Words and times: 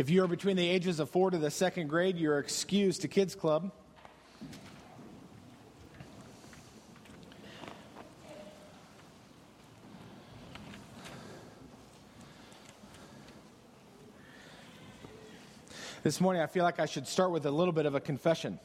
If 0.00 0.08
you 0.08 0.24
are 0.24 0.26
between 0.26 0.56
the 0.56 0.66
ages 0.66 0.98
of 0.98 1.10
four 1.10 1.30
to 1.30 1.36
the 1.36 1.50
second 1.50 1.88
grade, 1.88 2.16
you're 2.16 2.38
excused 2.38 3.02
to 3.02 3.08
Kids 3.08 3.34
Club. 3.34 3.70
This 16.02 16.18
morning, 16.18 16.40
I 16.40 16.46
feel 16.46 16.64
like 16.64 16.80
I 16.80 16.86
should 16.86 17.06
start 17.06 17.30
with 17.30 17.44
a 17.44 17.50
little 17.50 17.74
bit 17.74 17.84
of 17.84 17.94
a 17.94 18.00
confession. 18.00 18.58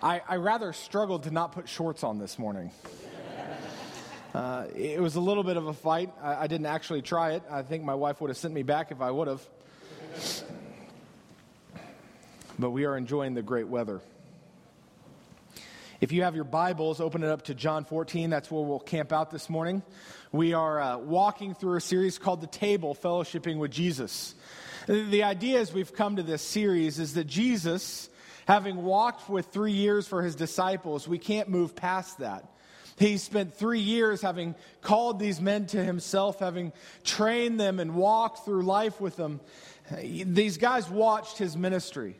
I, 0.00 0.22
I 0.28 0.36
rather 0.36 0.72
struggled 0.72 1.24
to 1.24 1.32
not 1.32 1.50
put 1.50 1.68
shorts 1.68 2.04
on 2.04 2.20
this 2.20 2.38
morning. 2.38 2.70
Uh, 4.32 4.68
it 4.76 5.00
was 5.00 5.16
a 5.16 5.20
little 5.20 5.42
bit 5.42 5.56
of 5.56 5.66
a 5.66 5.72
fight. 5.72 6.08
I, 6.22 6.44
I 6.44 6.46
didn't 6.46 6.66
actually 6.66 7.02
try 7.02 7.32
it. 7.32 7.42
I 7.50 7.62
think 7.62 7.82
my 7.82 7.96
wife 7.96 8.20
would 8.20 8.30
have 8.30 8.36
sent 8.36 8.54
me 8.54 8.62
back 8.62 8.92
if 8.92 9.00
I 9.00 9.10
would 9.10 9.26
have 9.26 9.44
but 12.58 12.70
we 12.70 12.84
are 12.84 12.96
enjoying 12.96 13.34
the 13.34 13.42
great 13.42 13.68
weather. 13.68 14.00
If 16.00 16.12
you 16.12 16.22
have 16.22 16.34
your 16.34 16.44
Bibles, 16.44 17.00
open 17.00 17.22
it 17.22 17.28
up 17.28 17.42
to 17.42 17.54
John 17.54 17.84
14. 17.84 18.30
That's 18.30 18.50
where 18.50 18.62
we'll 18.62 18.80
camp 18.80 19.12
out 19.12 19.30
this 19.30 19.50
morning. 19.50 19.82
We 20.32 20.54
are 20.54 20.80
uh, 20.80 20.96
walking 20.98 21.54
through 21.54 21.76
a 21.76 21.80
series 21.80 22.18
called 22.18 22.40
The 22.40 22.46
Table 22.46 22.94
Fellowshipping 22.94 23.58
with 23.58 23.70
Jesus. 23.70 24.34
The 24.86 25.24
idea 25.24 25.60
as 25.60 25.72
we've 25.72 25.92
come 25.92 26.16
to 26.16 26.22
this 26.22 26.40
series 26.40 26.98
is 26.98 27.14
that 27.14 27.26
Jesus, 27.26 28.08
having 28.46 28.82
walked 28.82 29.28
with 29.28 29.46
three 29.46 29.72
years 29.72 30.08
for 30.08 30.22
his 30.22 30.34
disciples, 30.34 31.06
we 31.06 31.18
can't 31.18 31.48
move 31.48 31.76
past 31.76 32.18
that. 32.18 32.46
He 33.00 33.16
spent 33.16 33.54
three 33.54 33.80
years 33.80 34.20
having 34.20 34.54
called 34.82 35.18
these 35.18 35.40
men 35.40 35.66
to 35.68 35.82
himself, 35.82 36.38
having 36.38 36.72
trained 37.02 37.58
them 37.58 37.80
and 37.80 37.94
walked 37.94 38.44
through 38.44 38.62
life 38.62 39.00
with 39.00 39.16
them. 39.16 39.40
These 39.98 40.58
guys 40.58 40.88
watched 40.88 41.38
his 41.38 41.56
ministry. 41.56 42.16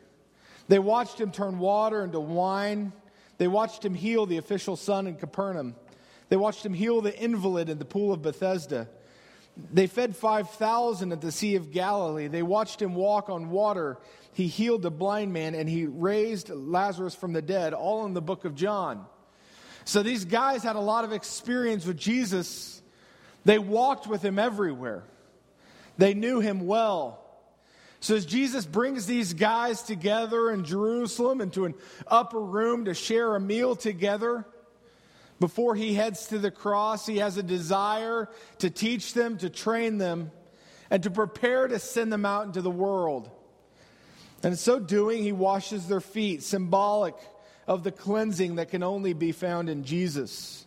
They 0.67 0.79
watched 0.79 1.19
him 1.19 1.31
turn 1.31 1.59
water 1.59 2.03
into 2.03 2.19
wine. 2.19 2.93
They 3.37 3.47
watched 3.47 3.83
him 3.83 3.93
heal 3.93 4.25
the 4.25 4.37
official 4.37 4.75
son 4.75 5.07
in 5.07 5.15
Capernaum. 5.15 5.75
They 6.29 6.37
watched 6.37 6.65
him 6.65 6.73
heal 6.73 7.01
the 7.01 7.17
invalid 7.17 7.69
in 7.69 7.77
the 7.77 7.85
pool 7.85 8.13
of 8.13 8.21
Bethesda. 8.21 8.87
They 9.73 9.87
fed 9.87 10.15
5,000 10.15 11.11
at 11.11 11.21
the 11.21 11.31
Sea 11.31 11.55
of 11.55 11.71
Galilee. 11.71 12.27
They 12.27 12.43
watched 12.43 12.81
him 12.81 12.95
walk 12.95 13.29
on 13.29 13.49
water. 13.49 13.97
He 14.33 14.47
healed 14.47 14.81
the 14.81 14.91
blind 14.91 15.33
man 15.33 15.55
and 15.55 15.67
he 15.67 15.85
raised 15.85 16.49
Lazarus 16.49 17.15
from 17.15 17.33
the 17.33 17.41
dead, 17.41 17.73
all 17.73 18.05
in 18.05 18.13
the 18.13 18.21
book 18.21 18.45
of 18.45 18.55
John. 18.55 19.05
So 19.83 20.03
these 20.03 20.25
guys 20.25 20.63
had 20.63 20.75
a 20.75 20.81
lot 20.81 21.03
of 21.03 21.11
experience 21.11 21.85
with 21.85 21.97
Jesus. 21.97 22.81
They 23.43 23.59
walked 23.59 24.07
with 24.07 24.23
him 24.23 24.39
everywhere, 24.39 25.03
they 25.97 26.13
knew 26.13 26.39
him 26.39 26.65
well. 26.65 27.20
So, 28.01 28.15
as 28.15 28.25
Jesus 28.25 28.65
brings 28.65 29.05
these 29.05 29.33
guys 29.33 29.83
together 29.83 30.49
in 30.49 30.65
Jerusalem 30.65 31.39
into 31.39 31.65
an 31.65 31.75
upper 32.07 32.41
room 32.41 32.85
to 32.85 32.95
share 32.95 33.35
a 33.35 33.39
meal 33.39 33.75
together, 33.75 34.43
before 35.39 35.75
he 35.75 35.93
heads 35.93 36.27
to 36.27 36.39
the 36.39 36.49
cross, 36.49 37.05
he 37.05 37.17
has 37.17 37.37
a 37.37 37.43
desire 37.43 38.27
to 38.57 38.71
teach 38.71 39.13
them, 39.13 39.37
to 39.37 39.51
train 39.51 39.99
them, 39.99 40.31
and 40.89 41.03
to 41.03 41.11
prepare 41.11 41.67
to 41.67 41.77
send 41.77 42.11
them 42.11 42.25
out 42.25 42.47
into 42.47 42.63
the 42.63 42.71
world. 42.71 43.29
And 44.43 44.53
in 44.53 44.57
so 44.57 44.79
doing, 44.79 45.21
he 45.21 45.31
washes 45.31 45.87
their 45.87 46.01
feet, 46.01 46.41
symbolic 46.41 47.15
of 47.67 47.83
the 47.83 47.91
cleansing 47.91 48.55
that 48.55 48.69
can 48.69 48.81
only 48.81 49.13
be 49.13 49.31
found 49.31 49.69
in 49.69 49.83
Jesus. 49.83 50.65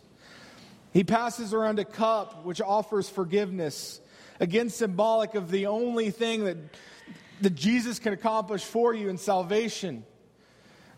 He 0.92 1.02
passes 1.02 1.52
around 1.52 1.80
a 1.80 1.84
cup 1.84 2.44
which 2.44 2.60
offers 2.60 3.08
forgiveness, 3.08 4.00
again, 4.38 4.70
symbolic 4.70 5.34
of 5.34 5.50
the 5.50 5.66
only 5.66 6.10
thing 6.12 6.44
that 6.44 6.56
that 7.40 7.54
Jesus 7.54 7.98
can 7.98 8.12
accomplish 8.12 8.64
for 8.64 8.94
you 8.94 9.08
in 9.08 9.18
salvation. 9.18 10.04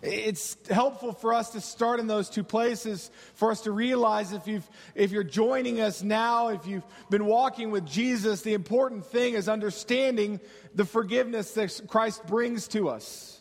It's 0.03 0.57
helpful 0.71 1.13
for 1.13 1.33
us 1.33 1.51
to 1.51 1.61
start 1.61 2.01
in 2.01 2.07
those 2.07 2.29
two 2.29 2.45
places, 2.45 3.11
for 3.35 3.51
us 3.51 3.63
to 3.63 3.73
realize 3.73 4.33
if, 4.33 4.47
you've, 4.47 4.69
if 4.95 5.11
you're 5.11 5.25
joining 5.25 5.81
us 5.81 6.03
now, 6.03 6.49
if 6.49 6.67
you've 6.67 6.85
been 7.11 7.27
walking 7.27 7.71
with 7.71 7.87
Jesus, 7.87 8.43
the 8.43 8.55
important 8.55 9.07
thing 9.07 9.35
is 9.35 9.49
understanding 9.49 10.39
the 10.75 10.85
forgiveness 10.85 11.53
that 11.53 11.81
Christ 11.89 12.27
brings 12.27 12.69
to 12.69 12.89
us. 12.89 13.41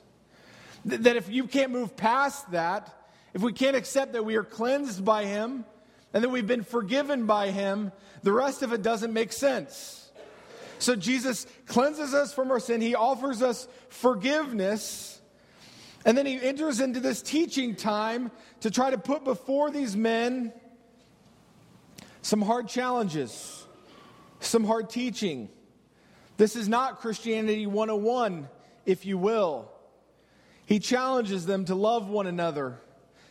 That 0.86 1.18
if 1.18 1.30
you 1.30 1.46
can't 1.46 1.72
move 1.72 1.98
past 1.98 2.52
that, 2.52 2.90
if 3.34 3.42
we 3.42 3.52
can't 3.52 3.76
accept 3.76 4.14
that 4.14 4.24
we 4.24 4.36
are 4.36 4.44
cleansed 4.44 5.04
by 5.04 5.26
Him 5.26 5.66
and 6.14 6.24
that 6.24 6.30
we've 6.30 6.48
been 6.48 6.64
forgiven 6.64 7.26
by 7.26 7.52
Him, 7.52 7.92
the 8.24 8.32
rest 8.32 8.64
of 8.64 8.72
it 8.72 8.82
doesn't 8.82 9.12
make 9.12 9.34
sense. 9.34 10.05
So 10.80 10.96
Jesus 10.96 11.48
cleanses 11.68 12.14
us 12.14 12.34
from 12.34 12.52
our 12.52 12.60
sin, 12.60 12.82
He 12.82 12.96
offers 12.96 13.42
us 13.42 13.68
forgiveness. 13.90 15.22
And 16.06 16.18
then 16.18 16.26
He 16.26 16.40
enters 16.42 16.80
into 16.80 17.00
this 17.00 17.22
teaching 17.22 17.76
time 17.76 18.32
to 18.62 18.70
try 18.70 18.92
to 18.92 18.98
put 18.98 19.24
before 19.24 19.72
these 19.72 19.96
men 19.96 20.54
some 22.22 22.42
hard 22.42 22.68
challenges, 22.68 23.66
some 24.40 24.64
hard 24.64 24.90
teaching. 24.90 25.50
This 26.38 26.56
is 26.56 26.68
not 26.68 27.00
Christianity 27.00 27.66
101, 27.66 28.50
if 28.86 29.06
you 29.06 29.18
will. 29.18 29.72
He 30.66 30.80
challenges 30.80 31.46
them 31.46 31.66
to 31.66 31.76
love 31.76 32.10
one 32.10 32.28
another, 32.28 32.80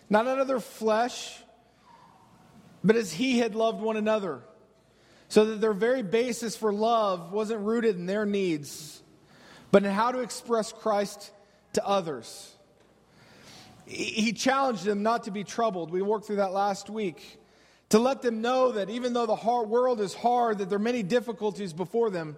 not 0.09 0.27
another 0.27 0.61
flesh, 0.61 1.37
but 2.83 2.97
as 2.97 3.13
He 3.13 3.39
had 3.39 3.55
loved 3.55 3.81
one 3.81 3.97
another 3.97 4.43
so 5.35 5.45
that 5.47 5.61
their 5.61 5.73
very 5.73 6.05
basis 6.05 6.57
for 6.57 6.73
love 6.73 7.33
wasn't 7.33 7.61
rooted 7.61 7.97
in 7.97 8.07
their 8.07 8.25
needs, 8.25 9.03
but 9.73 9.83
in 9.83 9.91
how 9.91 10.13
to 10.13 10.21
express 10.21 10.73
Christ 10.73 11.33
to 11.73 11.85
others. 11.85 12.55
He 13.85 14.33
challenged 14.33 14.85
them 14.85 15.03
not 15.03 15.25
to 15.25 15.33
be 15.33 15.43
troubled. 15.43 15.91
We 15.91 16.03
worked 16.03 16.29
through 16.29 16.37
that 16.37 16.53
last 16.53 16.89
week. 16.89 17.41
To 17.89 17.99
let 17.99 18.23
them 18.23 18.43
know 18.43 18.71
that 18.71 18.91
even 18.91 19.13
though 19.13 19.27
the 19.27 19.35
hard 19.35 19.69
world 19.69 20.01
is 20.01 20.15
hard, 20.15 20.59
that 20.59 20.69
there 20.69 20.77
are 20.77 20.79
many 20.79 21.03
difficulties 21.03 21.73
before 21.73 22.11
them, 22.11 22.37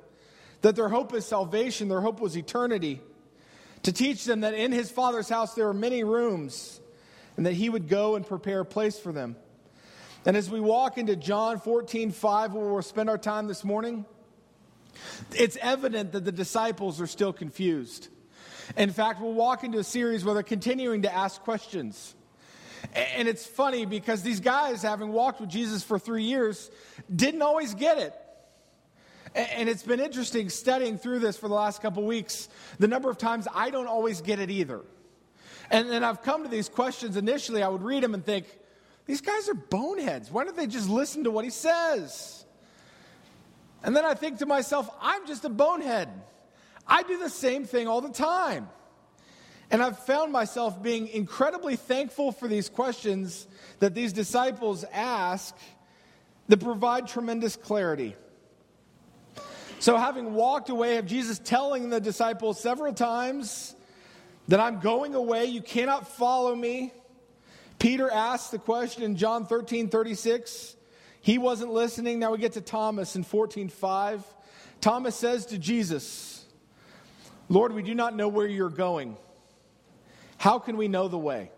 that 0.62 0.74
their 0.74 0.88
hope 0.88 1.12
is 1.12 1.26
salvation, 1.26 1.88
their 1.88 2.00
hope 2.00 2.18
was 2.18 2.34
eternity. 2.34 3.02
To 3.82 3.92
teach 3.92 4.24
them 4.24 4.40
that 4.40 4.54
in 4.54 4.72
his 4.72 4.90
Father's 4.90 5.28
house 5.28 5.52
there 5.52 5.68
are 5.68 5.74
many 5.74 6.02
rooms, 6.02 6.80
and 7.36 7.44
that 7.44 7.52
he 7.52 7.68
would 7.68 7.88
go 7.88 8.16
and 8.16 8.26
prepare 8.26 8.60
a 8.60 8.64
place 8.64 8.98
for 8.98 9.12
them. 9.12 9.36
And 10.26 10.36
as 10.36 10.50
we 10.50 10.58
walk 10.58 10.98
into 10.98 11.14
John 11.14 11.60
14, 11.60 12.10
5, 12.10 12.52
where 12.52 12.72
we'll 12.72 12.82
spend 12.82 13.08
our 13.08 13.16
time 13.16 13.46
this 13.46 13.62
morning, 13.62 14.04
it's 15.32 15.56
evident 15.62 16.10
that 16.12 16.24
the 16.24 16.32
disciples 16.32 17.00
are 17.00 17.06
still 17.06 17.32
confused. 17.32 18.08
In 18.76 18.90
fact, 18.90 19.20
we'll 19.20 19.34
walk 19.34 19.62
into 19.62 19.78
a 19.78 19.84
series 19.84 20.24
where 20.24 20.34
they're 20.34 20.42
continuing 20.42 21.02
to 21.02 21.14
ask 21.14 21.40
questions. 21.42 22.16
And 22.92 23.28
it's 23.28 23.46
funny 23.46 23.86
because 23.86 24.22
these 24.22 24.40
guys, 24.40 24.82
having 24.82 25.12
walked 25.12 25.40
with 25.40 25.48
Jesus 25.48 25.84
for 25.84 25.96
three 25.96 26.24
years, 26.24 26.72
didn't 27.14 27.42
always 27.42 27.74
get 27.74 27.98
it. 27.98 28.12
And 29.32 29.68
it's 29.68 29.84
been 29.84 30.00
interesting 30.00 30.48
studying 30.48 30.98
through 30.98 31.20
this 31.20 31.36
for 31.36 31.46
the 31.46 31.54
last 31.54 31.80
couple 31.82 32.02
weeks, 32.02 32.48
the 32.80 32.88
number 32.88 33.10
of 33.10 33.16
times 33.16 33.46
I 33.54 33.70
don't 33.70 33.86
always 33.86 34.22
get 34.22 34.40
it 34.40 34.50
either. 34.50 34.80
And 35.70 35.88
then 35.88 36.02
I've 36.02 36.22
come 36.22 36.42
to 36.42 36.48
these 36.48 36.68
questions 36.68 37.16
initially, 37.16 37.62
I 37.62 37.68
would 37.68 37.82
read 37.82 38.02
them 38.02 38.14
and 38.14 38.24
think, 38.24 38.46
these 39.06 39.20
guys 39.20 39.48
are 39.48 39.54
boneheads. 39.54 40.30
Why 40.30 40.44
don't 40.44 40.56
they 40.56 40.66
just 40.66 40.88
listen 40.88 41.24
to 41.24 41.30
what 41.30 41.44
he 41.44 41.50
says? 41.50 42.44
And 43.82 43.94
then 43.96 44.04
I 44.04 44.14
think 44.14 44.38
to 44.38 44.46
myself, 44.46 44.90
I'm 45.00 45.26
just 45.26 45.44
a 45.44 45.48
bonehead. 45.48 46.08
I 46.86 47.02
do 47.04 47.18
the 47.18 47.30
same 47.30 47.64
thing 47.64 47.86
all 47.86 48.00
the 48.00 48.12
time. 48.12 48.68
And 49.70 49.82
I've 49.82 49.98
found 49.98 50.32
myself 50.32 50.82
being 50.82 51.08
incredibly 51.08 51.76
thankful 51.76 52.32
for 52.32 52.48
these 52.48 52.68
questions 52.68 53.46
that 53.80 53.94
these 53.94 54.12
disciples 54.12 54.84
ask 54.92 55.56
that 56.48 56.58
provide 56.58 57.08
tremendous 57.08 57.56
clarity. 57.56 58.14
So, 59.78 59.96
having 59.96 60.34
walked 60.34 60.70
away 60.70 60.96
of 60.96 61.06
Jesus 61.06 61.38
telling 61.38 61.90
the 61.90 62.00
disciples 62.00 62.58
several 62.58 62.92
times 62.92 63.74
that 64.48 64.60
I'm 64.60 64.80
going 64.80 65.14
away, 65.14 65.46
you 65.46 65.60
cannot 65.60 66.08
follow 66.08 66.54
me. 66.54 66.92
Peter 67.78 68.10
asked 68.10 68.50
the 68.50 68.58
question 68.58 69.02
in 69.02 69.16
John 69.16 69.46
13 69.46 69.88
36. 69.88 70.76
He 71.20 71.38
wasn't 71.38 71.72
listening. 71.72 72.18
Now 72.18 72.32
we 72.32 72.38
get 72.38 72.52
to 72.52 72.60
Thomas 72.60 73.16
in 73.16 73.24
14 73.24 73.68
5. 73.68 74.24
Thomas 74.80 75.16
says 75.16 75.46
to 75.46 75.58
Jesus, 75.58 76.44
Lord, 77.48 77.72
we 77.72 77.82
do 77.82 77.94
not 77.94 78.14
know 78.14 78.28
where 78.28 78.46
you're 78.46 78.70
going. 78.70 79.16
How 80.38 80.58
can 80.58 80.76
we 80.76 80.88
know 80.88 81.08
the 81.08 81.18
way? 81.18 81.50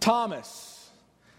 Thomas, 0.00 0.90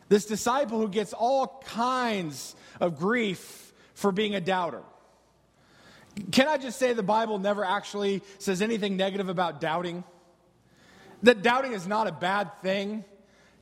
this 0.09 0.25
disciple 0.25 0.79
who 0.79 0.89
gets 0.89 1.13
all 1.13 1.63
kinds 1.65 2.55
of 2.79 2.97
grief 2.97 3.73
for 3.93 4.11
being 4.11 4.35
a 4.35 4.41
doubter. 4.41 4.81
Can 6.31 6.47
I 6.47 6.57
just 6.57 6.79
say 6.79 6.93
the 6.93 7.03
Bible 7.03 7.39
never 7.39 7.63
actually 7.63 8.21
says 8.39 8.61
anything 8.61 8.97
negative 8.97 9.29
about 9.29 9.61
doubting? 9.61 10.03
That 11.23 11.41
doubting 11.41 11.73
is 11.73 11.87
not 11.87 12.07
a 12.07 12.11
bad 12.11 12.51
thing. 12.61 13.03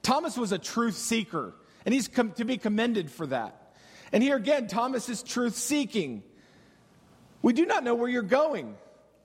Thomas 0.01 0.37
was 0.37 0.51
a 0.51 0.57
truth 0.57 0.95
seeker, 0.95 1.53
and 1.85 1.93
he's 1.93 2.07
to 2.07 2.45
be 2.45 2.57
commended 2.57 3.11
for 3.11 3.27
that. 3.27 3.73
And 4.11 4.23
here 4.23 4.35
again, 4.35 4.67
Thomas 4.67 5.09
is 5.09 5.23
truth 5.23 5.55
seeking. 5.55 6.23
We 7.41 7.53
do 7.53 7.65
not 7.65 7.83
know 7.83 7.95
where 7.95 8.09
you're 8.09 8.21
going. 8.21 8.75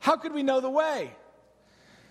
How 0.01 0.17
could 0.17 0.33
we 0.33 0.43
know 0.43 0.61
the 0.61 0.71
way? 0.71 1.13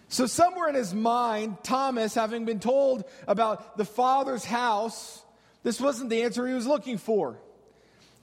So, 0.08 0.26
somewhere 0.26 0.68
in 0.68 0.76
his 0.76 0.94
mind, 0.94 1.58
Thomas, 1.64 2.14
having 2.14 2.44
been 2.46 2.60
told 2.60 3.06
about 3.28 3.78
the 3.78 3.86
Father's 3.86 4.44
house, 4.44 5.24
this 5.64 5.80
wasn't 5.80 6.10
the 6.10 6.24
answer 6.24 6.46
he 6.46 6.54
was 6.54 6.68
looking 6.68 6.98
for. 6.98 7.38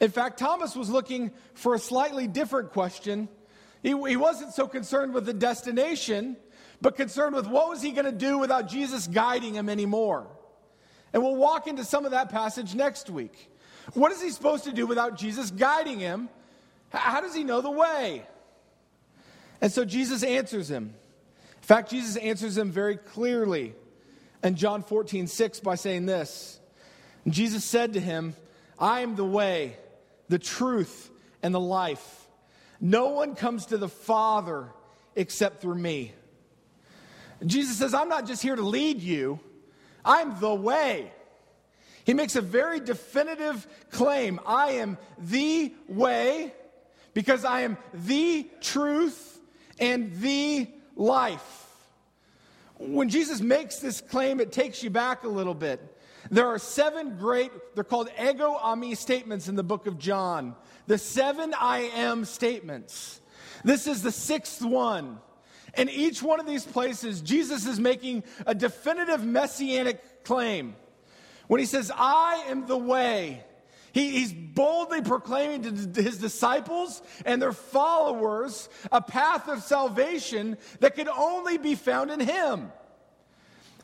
In 0.00 0.10
fact, 0.10 0.38
Thomas 0.38 0.76
was 0.76 0.90
looking 0.90 1.32
for 1.54 1.74
a 1.74 1.78
slightly 1.78 2.26
different 2.26 2.72
question. 2.72 3.28
He, 3.82 3.88
he 3.88 4.16
wasn't 4.16 4.52
so 4.52 4.68
concerned 4.68 5.14
with 5.14 5.24
the 5.24 5.32
destination, 5.32 6.36
but 6.80 6.96
concerned 6.96 7.34
with 7.34 7.46
what 7.46 7.68
was 7.68 7.82
he 7.82 7.92
going 7.92 8.04
to 8.04 8.12
do 8.12 8.38
without 8.38 8.68
Jesus 8.68 9.06
guiding 9.06 9.54
him 9.54 9.68
anymore. 9.68 10.26
And 11.12 11.22
we'll 11.22 11.36
walk 11.36 11.66
into 11.66 11.84
some 11.84 12.04
of 12.04 12.12
that 12.12 12.28
passage 12.30 12.74
next 12.74 13.10
week. 13.10 13.50
What 13.94 14.12
is 14.12 14.22
he 14.22 14.30
supposed 14.30 14.64
to 14.64 14.72
do 14.72 14.86
without 14.86 15.16
Jesus 15.16 15.50
guiding 15.50 15.98
him? 15.98 16.28
How 16.90 17.20
does 17.20 17.34
he 17.34 17.44
know 17.44 17.60
the 17.60 17.70
way? 17.70 18.22
And 19.60 19.72
so 19.72 19.84
Jesus 19.84 20.22
answers 20.22 20.70
him. 20.70 20.94
In 21.56 21.62
fact, 21.62 21.90
Jesus 21.90 22.16
answers 22.16 22.56
him 22.56 22.70
very 22.70 22.96
clearly 22.96 23.74
in 24.42 24.54
John 24.54 24.82
14, 24.82 25.26
6 25.26 25.60
by 25.60 25.74
saying 25.74 26.06
this. 26.06 26.60
And 27.24 27.34
Jesus 27.34 27.64
said 27.64 27.94
to 27.94 28.00
him, 28.00 28.34
I 28.78 29.00
am 29.00 29.16
the 29.16 29.24
way, 29.24 29.76
the 30.28 30.38
truth, 30.38 31.10
and 31.42 31.54
the 31.54 31.60
life. 31.60 32.28
No 32.80 33.08
one 33.08 33.34
comes 33.34 33.66
to 33.66 33.78
the 33.78 33.88
Father 33.88 34.68
except 35.16 35.60
through 35.60 35.74
me. 35.74 36.12
Jesus 37.46 37.78
says, 37.78 37.94
I'm 37.94 38.08
not 38.08 38.26
just 38.26 38.42
here 38.42 38.56
to 38.56 38.62
lead 38.62 39.00
you, 39.00 39.38
I'm 40.04 40.38
the 40.40 40.54
way. 40.54 41.12
He 42.04 42.14
makes 42.14 42.36
a 42.36 42.40
very 42.40 42.80
definitive 42.80 43.66
claim 43.90 44.40
I 44.46 44.72
am 44.72 44.96
the 45.18 45.74
way 45.88 46.54
because 47.12 47.44
I 47.44 47.60
am 47.62 47.76
the 47.92 48.48
truth 48.60 49.40
and 49.78 50.14
the 50.16 50.68
life. 50.96 51.66
When 52.78 53.08
Jesus 53.08 53.40
makes 53.40 53.80
this 53.80 54.00
claim, 54.00 54.40
it 54.40 54.52
takes 54.52 54.82
you 54.82 54.90
back 54.90 55.24
a 55.24 55.28
little 55.28 55.54
bit. 55.54 55.80
There 56.30 56.46
are 56.46 56.58
seven 56.58 57.16
great, 57.18 57.50
they're 57.74 57.84
called 57.84 58.08
ego 58.18 58.56
eimi 58.62 58.96
statements 58.96 59.48
in 59.48 59.56
the 59.56 59.62
book 59.62 59.86
of 59.86 59.98
John. 59.98 60.54
The 60.86 60.98
seven 60.98 61.54
I 61.58 61.90
am 61.94 62.24
statements. 62.24 63.20
This 63.64 63.86
is 63.86 64.02
the 64.02 64.12
sixth 64.12 64.62
one. 64.62 65.18
In 65.78 65.88
each 65.88 66.22
one 66.22 66.40
of 66.40 66.46
these 66.46 66.66
places, 66.66 67.22
Jesus 67.22 67.64
is 67.66 67.80
making 67.80 68.24
a 68.46 68.54
definitive 68.54 69.24
messianic 69.24 70.24
claim. 70.24 70.74
When 71.46 71.60
he 71.60 71.66
says, 71.66 71.90
I 71.94 72.44
am 72.48 72.66
the 72.66 72.76
way, 72.76 73.42
he, 73.92 74.10
he's 74.10 74.32
boldly 74.32 75.00
proclaiming 75.00 75.92
to 75.92 76.02
his 76.02 76.18
disciples 76.18 77.00
and 77.24 77.40
their 77.40 77.52
followers 77.52 78.68
a 78.92 79.00
path 79.00 79.48
of 79.48 79.62
salvation 79.62 80.58
that 80.80 80.94
can 80.94 81.08
only 81.08 81.56
be 81.56 81.74
found 81.74 82.10
in 82.10 82.20
him. 82.20 82.70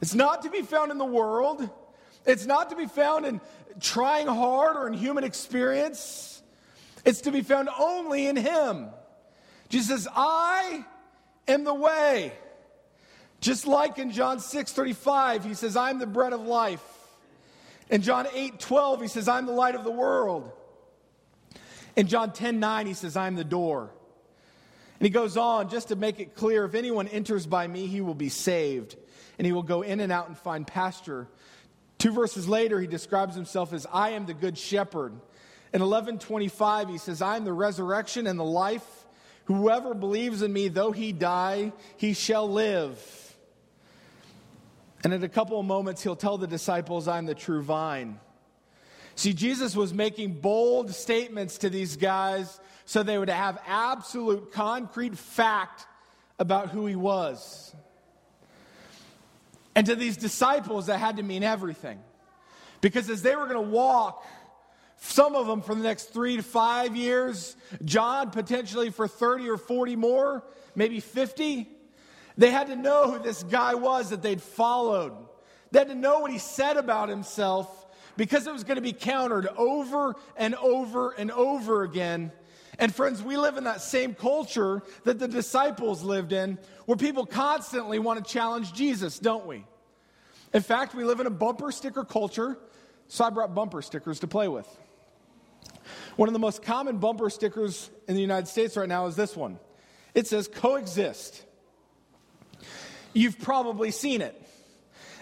It's 0.02 0.14
not 0.14 0.42
to 0.42 0.50
be 0.50 0.60
found 0.60 0.90
in 0.90 0.98
the 0.98 1.04
world. 1.04 1.70
It's 2.26 2.44
not 2.44 2.70
to 2.70 2.76
be 2.76 2.86
found 2.86 3.24
in 3.24 3.40
trying 3.80 4.26
hard 4.26 4.76
or 4.76 4.86
in 4.86 4.94
human 4.94 5.24
experience. 5.24 6.42
It's 7.04 7.22
to 7.22 7.30
be 7.30 7.42
found 7.42 7.68
only 7.78 8.26
in 8.26 8.36
Him. 8.36 8.88
Jesus 9.68 9.88
says, 9.88 10.08
I 10.14 10.84
am 11.48 11.64
the 11.64 11.74
way. 11.74 12.32
Just 13.40 13.66
like 13.66 13.98
in 13.98 14.10
John 14.10 14.40
6 14.40 14.72
35, 14.72 15.44
He 15.44 15.54
says, 15.54 15.76
I'm 15.76 15.98
the 15.98 16.06
bread 16.06 16.32
of 16.32 16.42
life. 16.42 16.82
In 17.90 18.02
John 18.02 18.26
8 18.32 18.58
12, 18.58 19.02
He 19.02 19.08
says, 19.08 19.28
I'm 19.28 19.46
the 19.46 19.52
light 19.52 19.74
of 19.74 19.84
the 19.84 19.90
world. 19.90 20.50
In 21.96 22.06
John 22.06 22.32
10 22.32 22.58
9, 22.58 22.86
He 22.86 22.94
says, 22.94 23.16
I'm 23.16 23.36
the 23.36 23.44
door. 23.44 23.90
And 24.98 25.06
He 25.06 25.10
goes 25.10 25.36
on 25.36 25.68
just 25.68 25.88
to 25.88 25.96
make 25.96 26.20
it 26.20 26.34
clear 26.34 26.64
if 26.64 26.74
anyone 26.74 27.08
enters 27.08 27.46
by 27.46 27.66
me, 27.66 27.86
he 27.86 28.00
will 28.00 28.14
be 28.14 28.28
saved, 28.30 28.96
and 29.38 29.46
he 29.46 29.52
will 29.52 29.62
go 29.62 29.82
in 29.82 30.00
and 30.00 30.10
out 30.10 30.28
and 30.28 30.38
find 30.38 30.66
pasture. 30.66 31.28
Two 31.98 32.12
verses 32.12 32.48
later, 32.48 32.80
he 32.80 32.86
describes 32.86 33.34
himself 33.34 33.72
as 33.72 33.86
I 33.92 34.10
am 34.10 34.26
the 34.26 34.34
good 34.34 34.58
shepherd. 34.58 35.12
In 35.72 35.80
1125, 35.80 36.88
he 36.88 36.98
says, 36.98 37.20
I 37.20 37.36
am 37.36 37.44
the 37.44 37.52
resurrection 37.52 38.26
and 38.26 38.38
the 38.38 38.44
life. 38.44 39.03
Whoever 39.44 39.94
believes 39.94 40.42
in 40.42 40.52
me, 40.52 40.68
though 40.68 40.92
he 40.92 41.12
die, 41.12 41.72
he 41.96 42.14
shall 42.14 42.50
live. 42.50 42.98
And 45.02 45.12
in 45.12 45.22
a 45.22 45.28
couple 45.28 45.60
of 45.60 45.66
moments, 45.66 46.02
he'll 46.02 46.16
tell 46.16 46.38
the 46.38 46.46
disciples, 46.46 47.06
I'm 47.08 47.26
the 47.26 47.34
true 47.34 47.62
vine. 47.62 48.18
See, 49.16 49.34
Jesus 49.34 49.76
was 49.76 49.92
making 49.92 50.40
bold 50.40 50.90
statements 50.90 51.58
to 51.58 51.70
these 51.70 51.96
guys 51.96 52.58
so 52.86 53.02
they 53.02 53.18
would 53.18 53.28
have 53.28 53.58
absolute 53.66 54.50
concrete 54.52 55.16
fact 55.16 55.86
about 56.38 56.70
who 56.70 56.86
he 56.86 56.96
was. 56.96 57.74
And 59.74 59.86
to 59.86 59.94
these 59.94 60.16
disciples, 60.16 60.86
that 60.86 60.98
had 60.98 61.16
to 61.18 61.22
mean 61.22 61.42
everything. 61.42 62.00
Because 62.80 63.08
as 63.10 63.22
they 63.22 63.36
were 63.36 63.46
going 63.46 63.64
to 63.64 63.70
walk, 63.70 64.24
some 65.06 65.36
of 65.36 65.46
them 65.46 65.60
for 65.60 65.74
the 65.74 65.82
next 65.82 66.14
three 66.14 66.36
to 66.36 66.42
five 66.42 66.96
years, 66.96 67.56
John 67.84 68.30
potentially 68.30 68.90
for 68.90 69.06
30 69.06 69.50
or 69.50 69.58
40 69.58 69.96
more, 69.96 70.42
maybe 70.74 70.98
50, 70.98 71.68
they 72.38 72.50
had 72.50 72.68
to 72.68 72.76
know 72.76 73.12
who 73.12 73.18
this 73.22 73.42
guy 73.42 73.74
was 73.74 74.10
that 74.10 74.22
they'd 74.22 74.40
followed. 74.40 75.12
They 75.70 75.80
had 75.80 75.88
to 75.88 75.94
know 75.94 76.20
what 76.20 76.30
he 76.30 76.38
said 76.38 76.78
about 76.78 77.10
himself 77.10 77.86
because 78.16 78.46
it 78.46 78.52
was 78.52 78.64
going 78.64 78.76
to 78.76 78.82
be 78.82 78.94
countered 78.94 79.46
over 79.58 80.16
and 80.36 80.54
over 80.54 81.10
and 81.10 81.30
over 81.30 81.82
again. 81.82 82.32
And 82.78 82.92
friends, 82.92 83.22
we 83.22 83.36
live 83.36 83.58
in 83.58 83.64
that 83.64 83.82
same 83.82 84.14
culture 84.14 84.82
that 85.04 85.18
the 85.18 85.28
disciples 85.28 86.02
lived 86.02 86.32
in, 86.32 86.58
where 86.86 86.96
people 86.96 87.26
constantly 87.26 87.98
want 87.98 88.24
to 88.24 88.32
challenge 88.32 88.72
Jesus, 88.72 89.18
don't 89.18 89.46
we? 89.46 89.64
In 90.54 90.62
fact, 90.62 90.94
we 90.94 91.04
live 91.04 91.20
in 91.20 91.26
a 91.26 91.30
bumper 91.30 91.70
sticker 91.70 92.04
culture, 92.04 92.58
so 93.08 93.24
I 93.24 93.30
brought 93.30 93.54
bumper 93.54 93.82
stickers 93.82 94.20
to 94.20 94.26
play 94.26 94.48
with. 94.48 94.66
One 96.16 96.28
of 96.28 96.32
the 96.32 96.38
most 96.38 96.62
common 96.62 96.98
bumper 96.98 97.28
stickers 97.30 97.90
in 98.06 98.14
the 98.14 98.20
United 98.20 98.46
States 98.46 98.76
right 98.76 98.88
now 98.88 99.06
is 99.06 99.16
this 99.16 99.36
one 99.36 99.58
it 100.14 100.26
says 100.26 100.48
coexist. 100.48 101.44
You've 103.12 103.38
probably 103.38 103.90
seen 103.90 104.20
it. 104.22 104.40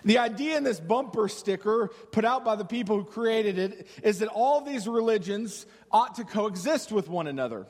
The 0.04 0.18
idea 0.18 0.56
in 0.56 0.64
this 0.64 0.80
bumper 0.80 1.28
sticker 1.28 1.90
put 2.10 2.24
out 2.24 2.44
by 2.44 2.56
the 2.56 2.64
people 2.64 2.96
who 2.96 3.04
created 3.04 3.58
it 3.58 3.86
is 4.02 4.18
that 4.18 4.28
all 4.28 4.60
these 4.60 4.88
religions 4.88 5.64
ought 5.90 6.16
to 6.16 6.24
coexist 6.24 6.90
with 6.90 7.08
one 7.08 7.26
another. 7.26 7.66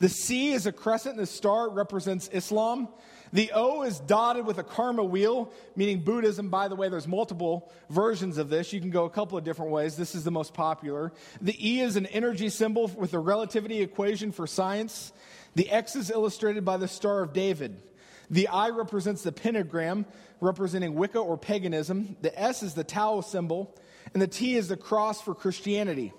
The 0.00 0.08
C 0.08 0.52
is 0.52 0.66
a 0.66 0.72
crescent, 0.72 1.16
and 1.16 1.22
the 1.22 1.26
star 1.26 1.70
represents 1.70 2.28
Islam. 2.32 2.88
The 3.32 3.50
O 3.54 3.82
is 3.82 4.00
dotted 4.00 4.46
with 4.46 4.58
a 4.58 4.62
karma 4.62 5.04
wheel, 5.04 5.52
meaning 5.76 6.00
Buddhism. 6.00 6.48
By 6.48 6.68
the 6.68 6.76
way, 6.76 6.88
there's 6.88 7.06
multiple 7.06 7.70
versions 7.90 8.38
of 8.38 8.48
this. 8.48 8.72
You 8.72 8.80
can 8.80 8.90
go 8.90 9.04
a 9.04 9.10
couple 9.10 9.36
of 9.36 9.44
different 9.44 9.72
ways. 9.72 9.96
This 9.96 10.14
is 10.14 10.24
the 10.24 10.30
most 10.30 10.54
popular. 10.54 11.12
The 11.40 11.56
E 11.58 11.80
is 11.80 11.96
an 11.96 12.06
energy 12.06 12.48
symbol 12.48 12.88
with 12.88 13.14
a 13.14 13.18
relativity 13.18 13.82
equation 13.82 14.32
for 14.32 14.46
science. 14.46 15.12
The 15.54 15.70
X 15.70 15.96
is 15.96 16.10
illustrated 16.10 16.64
by 16.64 16.76
the 16.76 16.88
Star 16.88 17.22
of 17.22 17.32
David. 17.32 17.82
The 18.30 18.48
I 18.48 18.70
represents 18.70 19.22
the 19.22 19.32
pentagram, 19.32 20.06
representing 20.40 20.94
Wicca 20.94 21.18
or 21.18 21.38
paganism. 21.38 22.16
The 22.20 22.38
S 22.38 22.62
is 22.62 22.74
the 22.74 22.84
Tao 22.84 23.20
symbol. 23.20 23.74
And 24.12 24.22
the 24.22 24.26
T 24.26 24.56
is 24.56 24.68
the 24.68 24.76
cross 24.76 25.20
for 25.20 25.34
Christianity. 25.34 26.12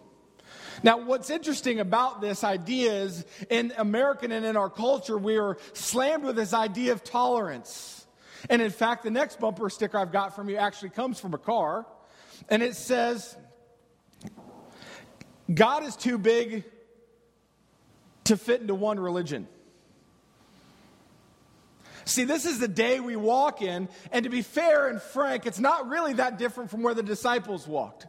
Now, 0.83 1.03
what's 1.03 1.29
interesting 1.29 1.79
about 1.79 2.21
this 2.21 2.43
idea 2.43 2.91
is 2.91 3.25
in 3.49 3.73
American 3.77 4.31
and 4.31 4.45
in 4.45 4.55
our 4.55 4.69
culture, 4.69 5.17
we 5.17 5.37
are 5.37 5.57
slammed 5.73 6.23
with 6.23 6.35
this 6.35 6.53
idea 6.53 6.93
of 6.93 7.03
tolerance. 7.03 8.05
And 8.49 8.61
in 8.61 8.71
fact, 8.71 9.03
the 9.03 9.11
next 9.11 9.39
bumper 9.39 9.69
sticker 9.69 9.97
I've 9.97 10.11
got 10.11 10.35
from 10.35 10.49
you 10.49 10.55
actually 10.57 10.89
comes 10.89 11.19
from 11.19 11.33
a 11.33 11.37
car. 11.37 11.85
And 12.49 12.63
it 12.63 12.75
says, 12.75 13.35
God 15.53 15.83
is 15.83 15.95
too 15.95 16.17
big 16.17 16.63
to 18.25 18.37
fit 18.37 18.61
into 18.61 18.75
one 18.75 18.99
religion. 18.99 19.47
See, 22.05 22.23
this 22.23 22.45
is 22.45 22.59
the 22.59 22.67
day 22.67 22.99
we 22.99 23.15
walk 23.15 23.61
in, 23.61 23.87
and 24.11 24.23
to 24.23 24.29
be 24.29 24.41
fair 24.41 24.87
and 24.87 24.99
frank, 24.99 25.45
it's 25.45 25.59
not 25.59 25.89
really 25.89 26.13
that 26.13 26.39
different 26.39 26.71
from 26.71 26.81
where 26.81 26.95
the 26.95 27.03
disciples 27.03 27.67
walked. 27.67 28.07